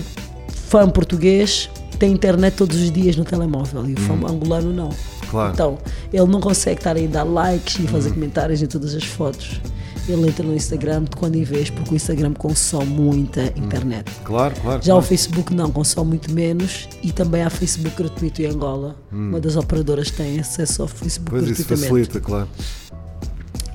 [0.73, 4.89] fã português tem internet todos os dias no telemóvel e o fã angolano não.
[5.29, 5.53] Claro.
[5.53, 5.77] Então,
[6.12, 9.62] ele não consegue estar aí a dar likes e fazer comentários em todas as fotos.
[10.09, 14.12] Ele entra no Instagram de quando em vez, porque o Instagram consome muita internet.
[14.23, 14.81] Claro, claro.
[14.81, 15.07] Já o claro.
[15.07, 18.95] Facebook não, consome muito menos e também há Facebook gratuito em Angola.
[19.12, 21.88] Uma das operadoras tem acesso ao Facebook Pois isso gratuitamente.
[21.88, 22.49] facilita, claro.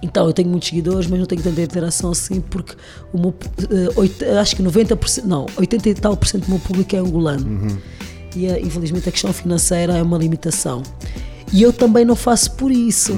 [0.03, 2.75] Então, eu tenho muitos seguidores, mas não tenho tanta interação assim, porque
[3.13, 3.35] o meu,
[3.71, 6.99] eh, oit- acho que 90%, não, 80 e tal por cento do meu público é
[7.01, 7.79] angolano.
[8.37, 10.83] E eh, infelizmente a questão financeira é uma limitação.
[11.51, 13.15] E eu também não faço por isso,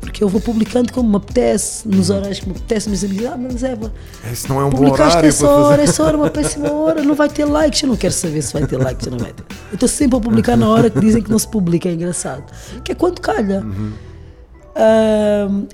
[0.00, 3.36] porque eu vou publicando como me apetece, nos horários que me apetece, mas dizem, ah,
[3.36, 3.92] mas Eva,
[4.32, 7.02] Isso não é um bom publicaste horário essa hora, essa hora é uma péssima hora,
[7.02, 7.82] não vai ter likes.
[7.82, 9.42] Eu não quero saber se vai ter likes ou não vai ter.
[9.70, 12.44] Eu estou sempre a publicar na hora que dizem que não se publica, é engraçado.
[12.84, 13.66] Que é quando calha.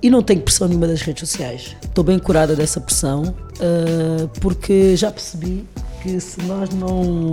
[0.02, 1.76] E não tenho pressão nenhuma das redes sociais.
[1.82, 5.64] Estou bem curada dessa pressão, ah, porque já percebi
[6.02, 7.32] que se nós não,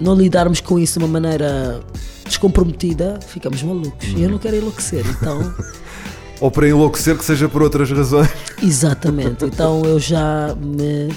[0.00, 1.80] não lidarmos com isso de uma maneira
[2.24, 4.08] descomprometida, ficamos malucos.
[4.08, 5.54] E eu não quero enlouquecer, então.
[6.40, 8.28] Ou para enlouquecer que seja por outras razões.
[8.62, 9.44] Exatamente.
[9.44, 11.08] Então eu já me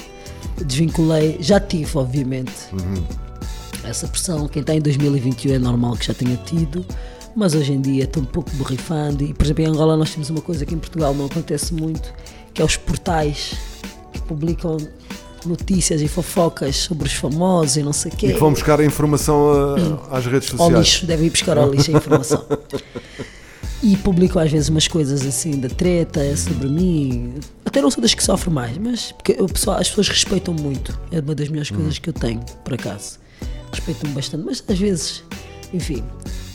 [0.64, 2.52] desvinculei, já tive, obviamente,
[3.84, 4.48] essa pressão.
[4.48, 6.84] Quem está em 2021 é normal que já tenha tido,
[7.36, 9.22] mas hoje em dia estou um pouco borrifando.
[9.24, 12.12] E, por exemplo, em Angola nós temos uma coisa que em Portugal não acontece muito,
[12.52, 13.54] que é os portais
[14.12, 14.76] que publicam
[15.46, 18.26] notícias e fofocas sobre os famosos e não sei o quê.
[18.28, 19.50] E que vão buscar a informação
[20.10, 20.78] a- às redes Ao sociais.
[20.86, 22.44] lixo, devem ir buscar ao lixo a informação.
[23.82, 27.32] E publicam às vezes umas coisas assim da treta é sobre mim.
[27.64, 30.98] Até não sou das que sofro mais, mas porque o pessoal, as pessoas respeitam muito.
[31.10, 33.18] É uma das melhores coisas que eu tenho, por acaso.
[33.72, 35.24] Respeitam-me bastante, mas às vezes,
[35.72, 36.04] enfim,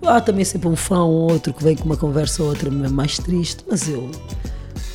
[0.09, 3.17] há também sempre um fã ou outro que vem com uma conversa ou outra mais
[3.17, 4.09] triste, mas eu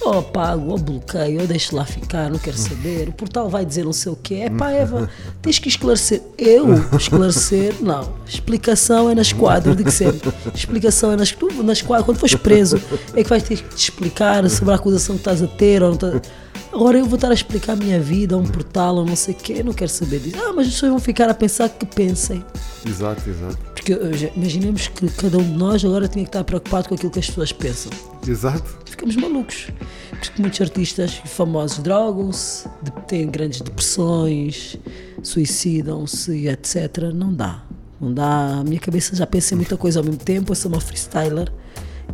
[0.02, 3.08] ou apago, ou bloqueio, ou deixo lá ficar, não quero saber.
[3.10, 4.34] O portal vai dizer não sei o quê.
[4.46, 5.10] É pá, Eva,
[5.42, 6.22] tens que esclarecer.
[6.38, 7.74] Eu esclarecer?
[7.82, 8.08] Não.
[8.26, 10.32] Explicação é na esquadra, eu digo sempre.
[10.54, 12.02] Explicação é na, tu, na esquadra.
[12.02, 12.80] Quando fores preso,
[13.14, 15.82] é que vais ter que te explicar sobre a acusação que estás a ter.
[15.82, 16.22] Ou não estás-
[16.72, 19.34] Agora eu vou estar a explicar a minha vida a um portal ou não sei
[19.34, 19.62] o quê.
[19.62, 20.36] Não quero saber disso.
[20.40, 22.44] Ah, mas as pessoas vão ficar a pensar que pensem.
[22.86, 23.58] Exato, exato.
[23.74, 27.10] Porque eh, imaginemos que cada um de nós agora tinha que estar preocupado com aquilo
[27.10, 27.90] que as pessoas pensam
[28.26, 28.78] Exato.
[28.86, 29.68] ficamos malucos.
[30.10, 32.68] Porque muitos artistas famosos drogam-se,
[33.08, 34.76] têm grandes depressões,
[35.22, 37.10] suicidam-se e etc.
[37.12, 37.64] Não dá.
[38.00, 38.60] Não dá.
[38.60, 40.52] A minha cabeça já pensa em muita coisa ao mesmo tempo.
[40.52, 41.50] Eu sou uma freestyler.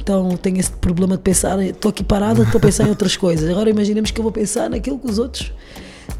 [0.00, 1.60] Então tenho esse problema de pensar.
[1.62, 3.48] Estou aqui parada, estou a pensar em outras coisas.
[3.50, 5.52] Agora imaginemos que eu vou pensar naquilo que os outros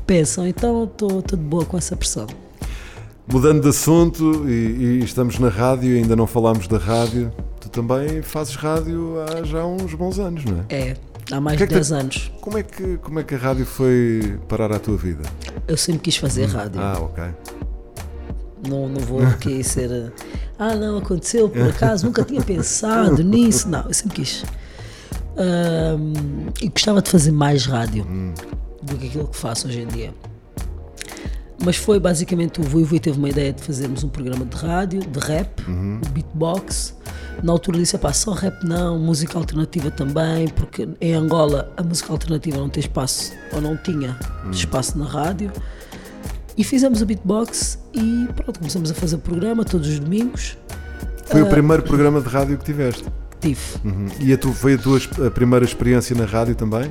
[0.06, 0.46] pensam.
[0.46, 2.26] Então estou de boa com essa pressão.
[3.28, 4.50] Mudando de assunto, e,
[5.00, 7.32] e estamos na rádio, e ainda não falámos da rádio.
[7.60, 10.74] Tu também fazes rádio há já uns bons anos, não é?
[10.90, 10.96] É,
[11.32, 12.32] há mais é de que 10 te- anos.
[12.40, 15.24] Como é, que, como é que a rádio foi parar à tua vida?
[15.66, 16.80] Eu sempre quis fazer rádio.
[16.80, 17.24] Ah, ok.
[18.68, 20.12] Não, não vou aqui ser.
[20.58, 23.68] Ah, não, aconteceu por acaso, nunca tinha pensado nisso.
[23.68, 24.44] Não, eu sempre quis.
[25.36, 28.06] Ahm, e gostava de fazer mais rádio
[28.82, 30.14] do que aquilo que faço hoje em dia.
[31.62, 35.00] Mas foi basicamente o Vui Vui teve uma ideia de fazermos um programa de rádio,
[35.00, 35.62] de rap,
[36.06, 36.94] o beatbox.
[37.42, 42.12] Na altura disse, pá, só rap não, música alternativa também, porque em Angola a música
[42.12, 44.18] alternativa não tem espaço, ou não tinha
[44.50, 45.52] espaço na rádio.
[46.56, 50.56] E fizemos o beatbox e pronto, começamos a fazer o programa todos os domingos.
[51.26, 51.44] Foi Ah.
[51.44, 53.04] o primeiro programa de rádio que tiveste.
[53.40, 53.60] Tive.
[53.84, 54.06] Uhum.
[54.20, 56.90] E a tu, foi a tua a primeira experiência na rádio também?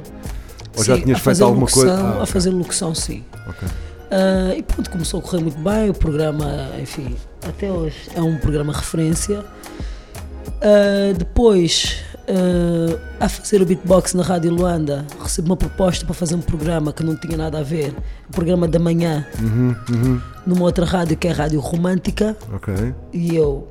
[0.78, 2.04] Ou já Sim, tinhas a feito alguma locução, coisa?
[2.04, 2.26] Ah, A ok.
[2.28, 3.24] fazer locução, sim.
[3.48, 3.68] Ok.
[4.12, 5.90] Ah, e pronto, começou a correr muito bem.
[5.90, 7.16] O programa, enfim,
[7.48, 9.44] até hoje é um programa referência.
[10.62, 16.36] Ah, depois, ah, a fazer o beatbox na Rádio Luanda, recebi uma proposta para fazer
[16.36, 17.94] um programa que não tinha nada a ver.
[18.28, 20.22] Um programa da manhã, Uhum, uhum.
[20.46, 22.36] numa outra rádio que é a Rádio Romântica.
[22.54, 22.74] Ok.
[23.14, 23.68] E eu.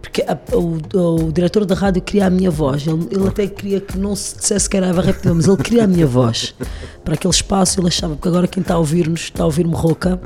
[0.00, 0.78] Porque a- o,
[1.26, 2.86] o diretor da rádio queria a minha voz.
[2.86, 5.84] Ele, ele até queria que não se dissesse que era Eva Rap, mas ele queria
[5.84, 6.54] a minha voz.
[7.02, 8.14] Para aquele espaço, ele achava.
[8.14, 10.20] Porque agora quem está a ouvir-nos, está a ouvir-me rouca.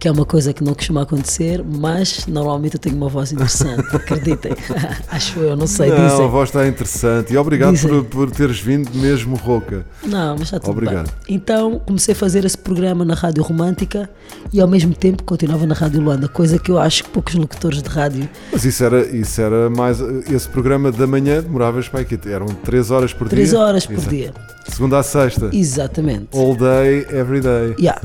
[0.00, 3.84] Que é uma coisa que não costuma acontecer, mas normalmente eu tenho uma voz interessante,
[3.94, 4.52] acreditem.
[5.08, 6.28] Acho eu, não sei, não, a dizem.
[6.30, 7.34] voz está interessante.
[7.34, 9.84] E obrigado por, por teres vindo mesmo rouca.
[10.02, 11.04] Não, mas já tudo Obrigado.
[11.04, 11.36] bem.
[11.36, 14.08] Então comecei a fazer esse programa na Rádio Romântica
[14.50, 17.82] e ao mesmo tempo continuava na Rádio Luanda, coisa que eu acho que poucos locutores
[17.82, 20.00] de rádio Mas isso era, isso era mais.
[20.00, 22.18] Esse programa da manhã demoravas para aqui.
[22.26, 23.58] Eram 3 horas por três dia.
[23.58, 24.08] horas por Exato.
[24.08, 24.32] dia.
[24.66, 25.50] Segunda a sexta.
[25.52, 26.28] Exatamente.
[26.32, 27.74] All day, every day.
[27.78, 28.00] Yeah.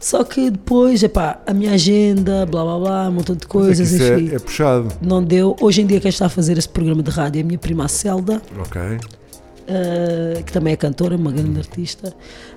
[0.00, 3.52] Só que depois, epá, a minha agenda, blá blá blá, um montão de Mas é
[3.52, 4.30] coisas, enfim.
[4.30, 4.88] é, é puxado.
[5.02, 5.54] Não deu.
[5.60, 7.84] Hoje em dia quem está a fazer esse programa de rádio é a minha prima
[7.84, 8.80] a Celda, Ok.
[9.68, 12.14] eh, que também é cantora, uma grande artista.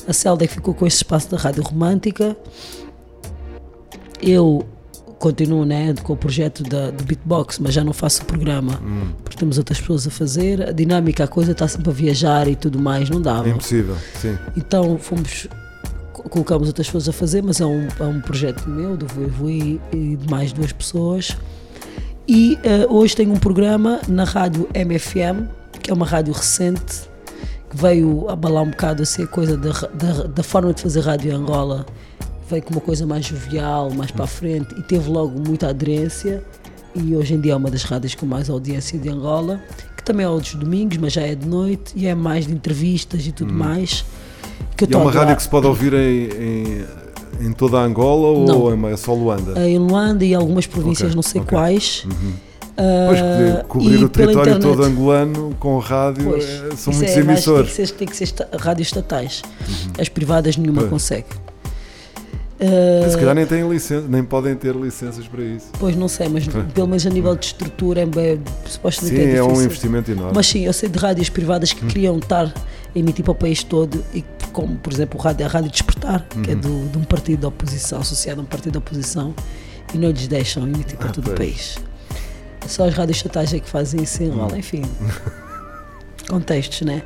[0.07, 2.37] A Celda é que ficou com este espaço da Rádio Romântica.
[4.21, 4.65] Eu
[5.19, 8.81] continuo né, com o projeto da, do beatbox, mas já não faço o programa,
[9.23, 10.69] porque temos outras pessoas a fazer.
[10.69, 13.47] A dinâmica, a coisa está sempre a viajar e tudo mais, não dava.
[13.47, 14.37] É impossível, sim.
[14.55, 15.47] Então fomos,
[16.29, 19.81] colocamos outras pessoas a fazer, mas é um, é um projeto meu, do Vui Vui
[19.91, 21.35] e de mais duas pessoas.
[22.27, 25.47] E eh, hoje tenho um programa na rádio MFM,
[25.81, 27.09] que é uma rádio recente,
[27.69, 31.31] que veio abalar um bocado assim, a coisa da, da, da forma de fazer rádio
[31.31, 31.85] em Angola.
[32.49, 36.43] Veio com uma coisa mais jovial, mais para a frente, e teve logo muita aderência.
[36.95, 39.59] E hoje em dia é uma das rádios com mais audiência de Angola,
[39.97, 43.25] que também é aos domingos, mas já é de noite, e é mais de entrevistas
[43.25, 44.05] e tudo mais.
[44.87, 46.85] Que eu E é uma rádio que se pode ouvir em, em,
[47.47, 48.59] em toda a Angola Não.
[48.61, 49.59] ou é só Luanda?
[49.67, 51.49] em Luanda e algumas províncias, Ok, não sei ok.
[51.57, 52.07] quais.
[53.07, 54.61] Pois Ah, que cobrir o território internet.
[54.61, 57.69] todo angolano com rádio Pois, eh, são muitos é emissores.
[57.69, 57.75] Uhum.
[57.75, 59.43] Tem que ser, tem que ser esta- rádios estatais.
[59.99, 60.89] As privadas nenhuma Pois.
[60.89, 61.27] consegue.
[62.59, 65.65] Uh, Se calhar nem, têm licença, nem podem ter licenças para isso.
[65.79, 69.35] Pois não sei, mas pelo menos a nível de estrutura é, é supostamente Sim, é,
[69.35, 70.31] é um investimento enorme.
[70.33, 73.63] Mas sim, eu sei de rádios privadas que queriam estar a emitir para o país
[73.63, 74.23] todo, e
[74.53, 77.47] como por exemplo a rádio, a rádio Despertar, que é do, de um partido da
[77.49, 79.33] oposição, associado a um partido da oposição,
[79.93, 81.39] e não lhes deixam emitir para Ah, todo o pois.
[81.39, 81.77] país.
[82.67, 84.83] Só as rádios estatais é que fazem isso, enrola, enfim.
[86.29, 87.03] Contextos, né?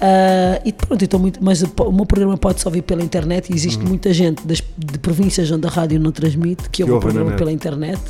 [0.00, 3.54] Ah, e pronto, então muito, mas o, o meu programa pode-se ouvir pela internet e
[3.54, 7.06] existe muita gente das, de províncias onde a rádio não transmite que ouve o ouve
[7.06, 7.38] na programa net.
[7.38, 8.00] pela internet.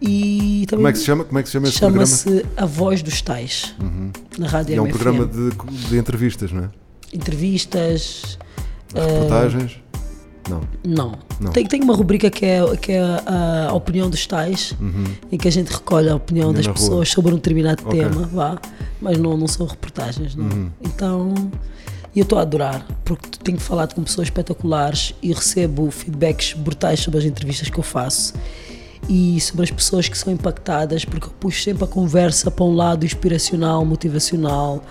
[0.00, 1.24] E também Como é que se chama?
[1.24, 2.06] Como é que se chama esse programa?
[2.06, 3.74] Chama-se A Voz dos Tais,
[4.38, 4.92] na rádio E é um MFM.
[4.98, 5.50] programa de,
[5.90, 6.68] de entrevistas, não é?
[7.12, 8.38] Entrevistas.
[8.94, 9.76] Reportagens?
[10.48, 10.60] Não.
[10.84, 11.12] Não.
[11.40, 11.52] Não.
[11.52, 14.74] Tem, tem uma rubrica que é, que é a, a opinião dos tais,
[15.30, 16.72] em que a gente recolhe a opinião Opinião das Uhum.
[16.72, 16.88] na rua.
[16.88, 18.00] pessoas sobre um determinado Ok.
[18.02, 18.10] Uhum.
[18.10, 18.58] tema, vá,
[19.00, 20.70] mas não, não são reportagens, não.
[20.80, 21.34] Então,
[22.14, 27.00] e eu estou a adorar, porque tenho falado com pessoas espetaculares e recebo feedbacks brutais
[27.00, 28.34] sobre as entrevistas que eu faço
[29.08, 32.74] e sobre as pessoas que são impactadas, porque eu puxo sempre a conversa para um
[32.74, 34.84] lado inspiracional, motivacional,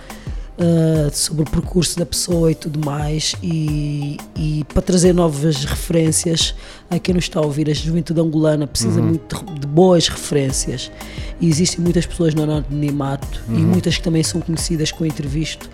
[0.58, 6.54] uh, sobre o percurso da pessoa e tudo mais, e, e para trazer novas referências
[6.90, 7.70] a quem nos está a ouvir.
[7.70, 10.90] A juventude angolana precisa muito de, de boas referências,
[11.40, 15.68] e existem muitas pessoas no anonimato e muitas que também são conhecidas com entrevisto.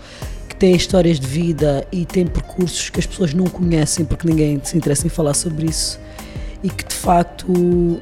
[0.47, 4.59] Que têm histórias de vida e têm percursos que as pessoas não conhecem porque ninguém
[4.63, 5.99] se interessa em falar sobre isso
[6.61, 7.47] e que de facto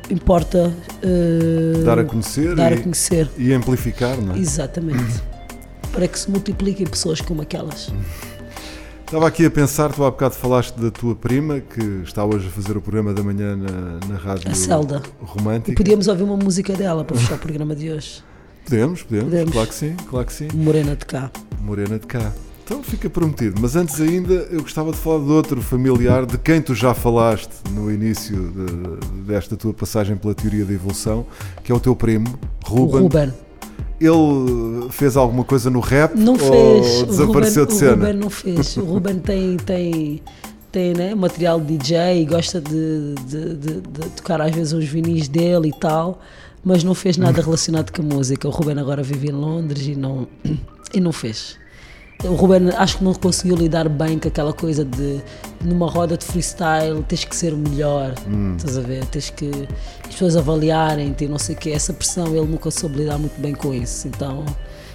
[0.09, 0.73] importa
[1.03, 3.29] uh, Dar a conhecer, dar a e, conhecer.
[3.37, 4.39] e amplificar, não é?
[4.39, 5.21] Exatamente.
[5.97, 7.91] Para que se multipliquem pessoas como aquelas.
[9.03, 12.51] Estava aqui a pensar, tu há bocado falaste da tua prima, que está hoje a
[12.51, 15.01] fazer o programa da manhã na, na rádio A Celda.
[15.19, 15.71] romântica.
[15.71, 18.23] E podíamos ouvir uma música dela para fechar o programa de hoje.
[18.63, 19.51] Podemos, podemos, Podemos.
[19.53, 20.47] claro que sim, claro que sim.
[20.53, 21.31] Morena de cá.
[21.61, 22.31] Morena de cá.
[22.63, 23.59] Então fica prometido.
[23.59, 27.49] Mas antes ainda, eu gostava de falar de outro familiar de quem tu já falaste
[27.71, 31.25] no início de- desta tua passagem pela teoria da evolução,
[31.63, 32.99] que é o teu primo, Ruben.
[32.99, 33.33] O Ruben.
[33.99, 36.39] Ele fez alguma coisa no rap Não ou
[36.83, 37.03] fez.
[37.03, 37.91] desapareceu o Ruben, de O cena?
[37.95, 38.77] Ruben não fez.
[38.77, 40.21] O Ruben tem, tem,
[40.71, 44.85] tem né, material de DJ e gosta de, de, de- de tocar às vezes uns
[44.85, 46.19] vinis dele e tal,
[46.63, 48.47] mas não fez nada relacionado com a música.
[48.47, 50.27] O Ruben agora vive em Londres e não,
[50.93, 51.55] e não fez.
[52.23, 55.21] O Ruben acho que não conseguiu lidar bem com aquela coisa de
[55.63, 58.13] numa roda de freestyle tens que ser o melhor,
[58.57, 59.05] estás a ver?
[59.05, 59.49] Tens que
[60.03, 61.71] as pessoas avaliarem-te não sei o que.
[61.71, 64.07] Essa pressão ele nunca soube lidar muito bem com isso.
[64.07, 64.45] Então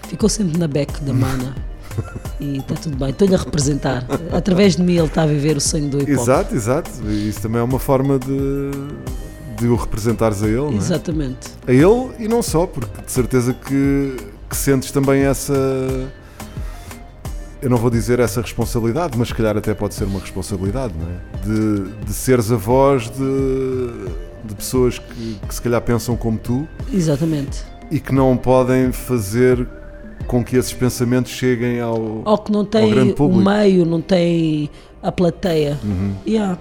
[0.08, 1.54] ficou sempre na beck da mana.
[2.40, 4.04] E está tudo bem, estou-lhe a representar.
[4.32, 6.20] Através de mim ele está a viver o sonho do hip hop.
[6.22, 6.90] Exato, exato.
[7.10, 8.70] Isso também é uma forma de,
[9.58, 10.76] de o representares a ele, é?
[10.76, 11.50] Exatamente.
[11.66, 14.16] A ele e não só, porque de certeza que,
[14.48, 15.52] que sentes também essa.
[17.62, 21.06] Eu não vou dizer essa responsabilidade, mas se calhar até pode ser uma responsabilidade, não
[21.08, 21.46] é?
[21.46, 24.08] De, de seres a voz de,
[24.44, 27.62] de pessoas que, que se calhar pensam como tu Exatamente.
[27.90, 29.64] e que não podem fazer
[30.26, 32.22] com que esses pensamentos cheguem ao.
[32.24, 34.68] Ou que não Ao tem o meio, não tem
[35.00, 35.78] a plateia.
[36.26, 36.58] Yeah.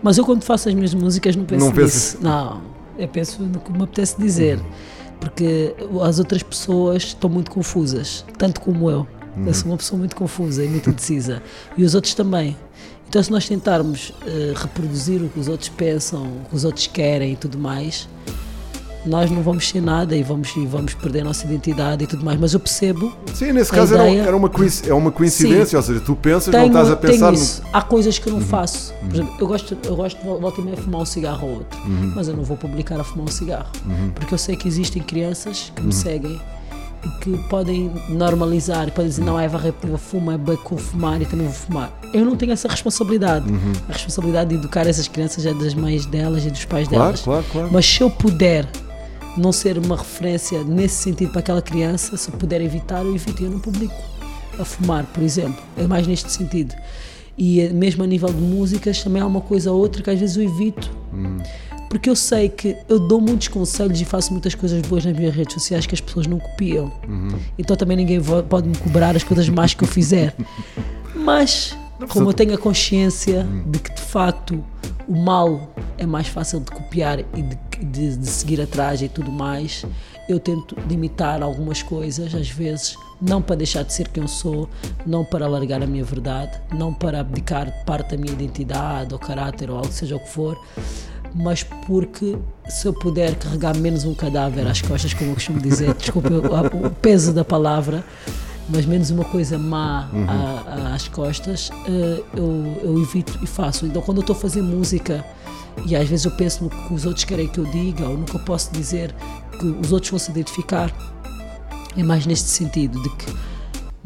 [0.00, 1.80] Mas eu quando faço as minhas músicas não penso Não nisso.
[2.16, 2.60] pensas- Não,
[2.96, 4.60] eu penso no que me apetece dizer.
[5.18, 5.74] Porque
[6.04, 9.06] as outras pessoas estão muito confusas, tanto como eu.
[9.44, 11.42] Eu sou uma pessoa muito confusa e muito indecisa.
[11.76, 12.56] e os outros também.
[13.08, 16.86] Então se nós tentarmos eh, reproduzir o que os outros pensam, o que os outros
[16.86, 18.08] querem e tudo mais,
[19.04, 22.24] nós não vamos ser nada e vamos, e vamos perder a nossa identidade e tudo
[22.24, 22.40] mais.
[22.40, 24.50] Mas eu percebo Sim, nesse a caso era, ideia- era uma,
[24.88, 27.34] é uma coincidência, ou seja, tu pensas, não tenho, estás a pensar tenho no.
[27.34, 27.62] isso.
[27.72, 28.92] Há coisas que eu não faço.
[28.94, 31.78] Por exemplo, eu gosto, eu gosto de volta e meia fumar um cigarro ou outro,
[32.16, 33.70] mas eu não vou publicar a fumar um cigarro.
[34.16, 36.55] Porque eu sei que existem crianças que me seguem e
[37.22, 41.24] que podem normalizar, podem dizer, não, a Eva Reptiva fuma, é bem com fumar e
[41.26, 41.92] também vou fumar.
[42.12, 43.46] Eu não tenho essa responsabilidade.
[43.88, 47.20] A responsabilidade de educar essas crianças é das mães delas e dos pais Claro, delas.
[47.22, 47.68] claro, claro.
[47.72, 48.66] Mas se eu puder
[49.36, 53.42] não ser uma referência nesse sentido para aquela criança, se eu puder evitar, eu evito.
[53.44, 53.94] Eu não publico
[54.58, 55.62] a fumar, por exemplo.
[55.76, 56.74] É mais neste sentido.
[57.38, 60.18] E eh, mesmo a nível de músicas, também há uma coisa ou outra que às
[60.18, 60.90] vezes eu evito.
[61.88, 65.34] Porque eu sei que eu dou muitos conselhos e faço muitas coisas boas nas minhas
[65.34, 66.92] redes sociais que as pessoas não copiam.
[67.56, 70.34] Então também ninguém pode me cobrar as coisas más que eu fizer.
[71.14, 71.76] Mas,
[72.08, 74.62] como eu tenho a consciência de que de facto
[75.08, 79.30] o mal é mais fácil de copiar e de, de- de seguir atrás e tudo
[79.30, 79.84] mais,
[80.28, 84.68] eu tento limitar algumas coisas, às vezes, não para deixar de ser quem eu sou,
[85.06, 89.70] não para alargar a minha verdade, não para abdicar parte da minha identidade ou caráter
[89.70, 90.58] ou algo, seja o que for,
[91.38, 92.36] mas porque
[92.68, 96.86] se eu puder carregar menos um cadáver às costas, como eu costumo dizer, desculpe o,
[96.86, 98.02] o peso da palavra,
[98.68, 103.84] mas menos uma coisa má a- a- às costas, eh, eu, eu evito e faço.
[103.86, 105.24] Então, quando eu estou a fazer música
[105.86, 108.24] e às vezes eu penso no que os outros querem que eu diga ou no
[108.24, 109.14] que eu posso dizer
[109.60, 110.90] que os outros vão se identificar,
[111.96, 113.26] é mais neste sentido de que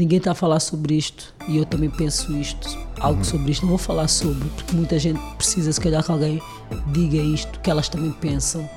[0.00, 3.62] ninguém está a falar sobre isto e eu também penso isto, algo sobre isto.
[3.62, 6.42] Não vou falar sobre, porque muita gente precisa, se calhar, que alguém
[6.92, 8.68] diga isto, que elas também pensam.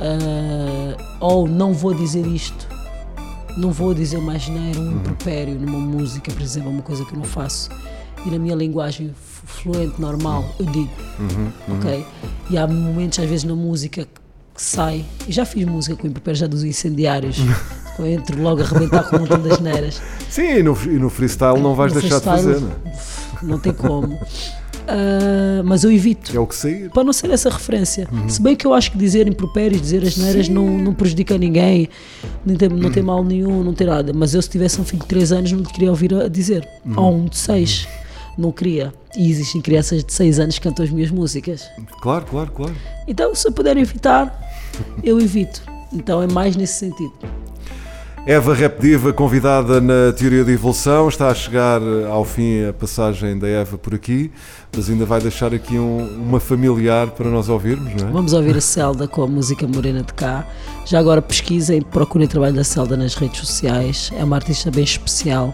[0.00, 2.68] Ah, ou não vou dizer isto,
[3.56, 7.18] não vou dizer uma asneira, um impropério numa música, por exemplo, uma coisa que eu
[7.18, 7.70] não faço.
[8.24, 10.90] E na minha linguagem fluente, normal, eu digo.
[11.76, 12.06] Ok?
[12.50, 15.04] E há momentos, às vezes, na música que sai.
[15.26, 17.38] E já fiz música com impropérios já dos incendiários.
[17.98, 20.00] eu entro logo a arrebentar com um montão das neiras.
[20.28, 22.74] Sim, e no, e no freestyle não vais No deixar de fazer, não é?
[23.42, 24.18] Não tem como.
[24.86, 26.36] Ah, mas eu evito.
[26.36, 26.90] É o que sair.
[26.90, 28.08] Para não ser essa referência.
[28.12, 28.28] Uhum.
[28.28, 31.88] Se bem que eu acho que dizer impropérios, dizer as neiras não, não prejudica ninguém,
[32.44, 32.92] não tem, não Uhum.
[32.92, 34.12] tem mal nenhum, não tem nada.
[34.14, 36.68] Mas eu, se tivesse um filho de 3 anos, não lhe queria ouvir a dizer.
[36.84, 36.94] Uhum.
[36.96, 37.86] Ou um de 6.
[38.36, 38.92] Não queria.
[39.16, 41.68] E existem crianças de 6 anos que cantam as minhas músicas.
[42.00, 42.74] Claro, claro, claro.
[43.06, 44.50] Então, se eu puder evitar,
[45.04, 45.62] eu evito.
[45.92, 47.12] Então, é mais nesse sentido.
[48.24, 53.36] Eva Rap Diva, convidada na Teoria da Evolução, está a chegar ao fim a passagem
[53.36, 54.30] da Eva por aqui,
[54.76, 58.12] mas ainda vai deixar aqui um- uma familiar para nós ouvirmos, não é?
[58.12, 60.46] Vamos ouvir a Celda com a música Morena de Cá.
[60.86, 64.12] Já agora pesquisem, procurem o trabalho da Celda nas redes sociais.
[64.16, 65.52] É uma artista bem especial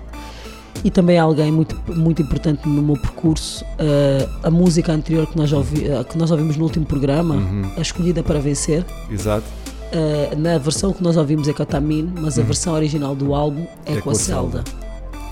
[0.84, 3.64] e também é alguém muito, muito importante no meu percurso.
[3.64, 7.36] Uh, a música anterior que nós, ouvi, uh, que nós ouvimos no último programa,
[7.78, 9.44] A Escolhida para Vencer, Exato.
[9.92, 13.34] Uh, na versão que nós ouvimos é com a Tamine, mas a versão original do
[13.34, 14.64] álbum é, com, a Celda.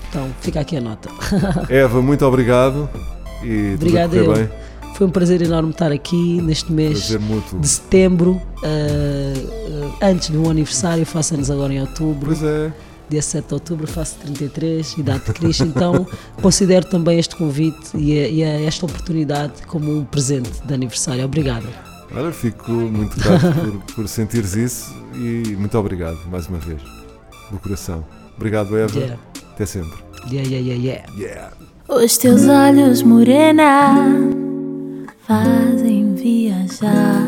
[0.09, 1.09] Então fica aqui a nota.
[1.69, 2.89] Eva, muito obrigado
[3.43, 4.49] e Obrigada tudo bem.
[4.95, 7.15] Foi um prazer enorme estar aqui neste mês.
[7.59, 12.71] De setembro, uh, antes do meu aniversário, faço anos agora em outubro, Pois é.
[13.07, 16.07] dia 7 de outubro, faço 33, idade de Cristo, então
[16.41, 21.23] considero também este convite e, a- e a esta oportunidade como um presente de aniversário.
[21.25, 21.67] Obrigada.
[22.15, 26.81] Olha, fico muito grato por, por sentires isso e muito obrigado mais uma vez,
[27.51, 28.05] do coração.
[28.35, 28.97] Obrigado, Eva.
[28.97, 29.19] Yeah.
[29.53, 29.97] Até sempre.
[30.29, 31.13] Yeah, yeah, yeah, yeah.
[31.17, 31.51] Yeah.
[31.89, 33.95] Os teus olhos morena
[35.27, 37.27] fazem viajar,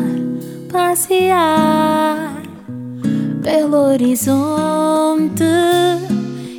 [0.70, 2.40] passear
[3.42, 5.42] pelo horizonte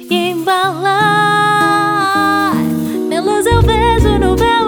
[0.09, 0.91] e embalar.
[3.07, 4.60] Nelas eu vejo novelas que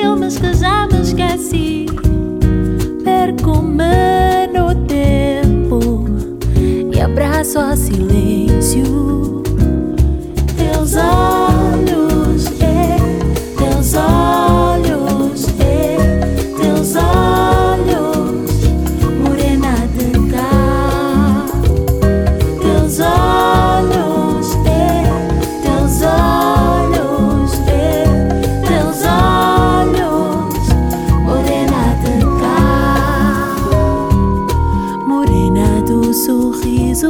[0.00, 1.86] filmes que já me esqueci.
[3.04, 6.04] Perco-me no tempo
[6.92, 9.42] e abraço ao silêncio.
[10.56, 12.96] Teus olhos, é,
[13.58, 14.49] teus olhos,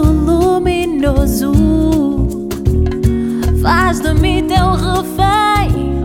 [0.03, 1.53] luminoso.
[3.63, 6.05] Faz de mim teu refém,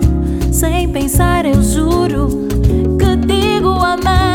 [0.51, 2.27] sem pensar, eu juro
[2.99, 4.34] que digo amém.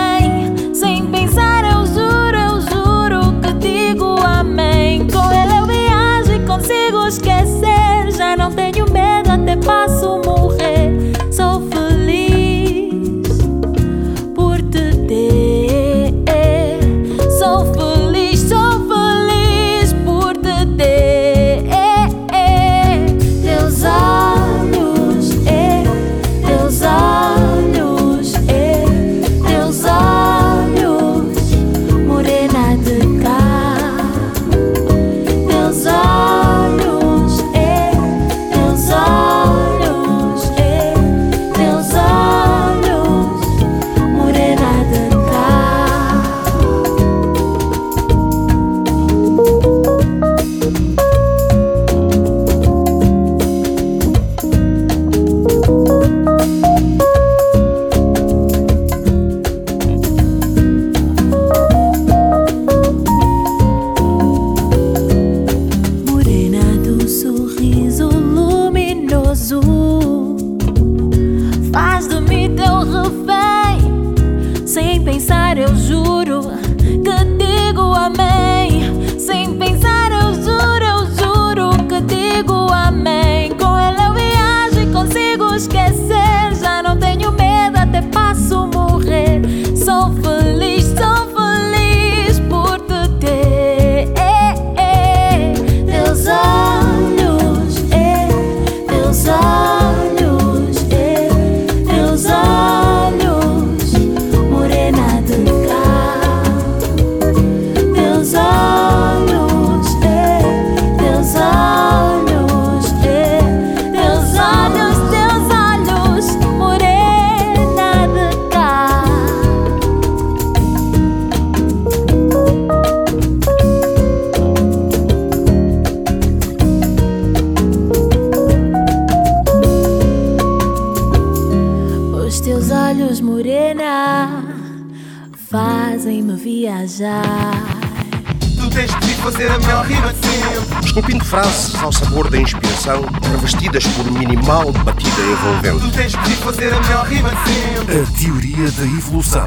[141.31, 145.89] Frases ao sabor da inspiração, revestidas por minimal batida envolvente.
[145.89, 148.01] Tu tens de fazer a melhor rima de sempre.
[148.01, 149.47] A teoria da evolução.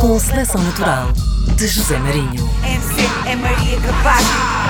[0.00, 1.12] Com seleção natural
[1.54, 2.50] de José Marinho.
[2.64, 4.69] MC é Maria Capaz.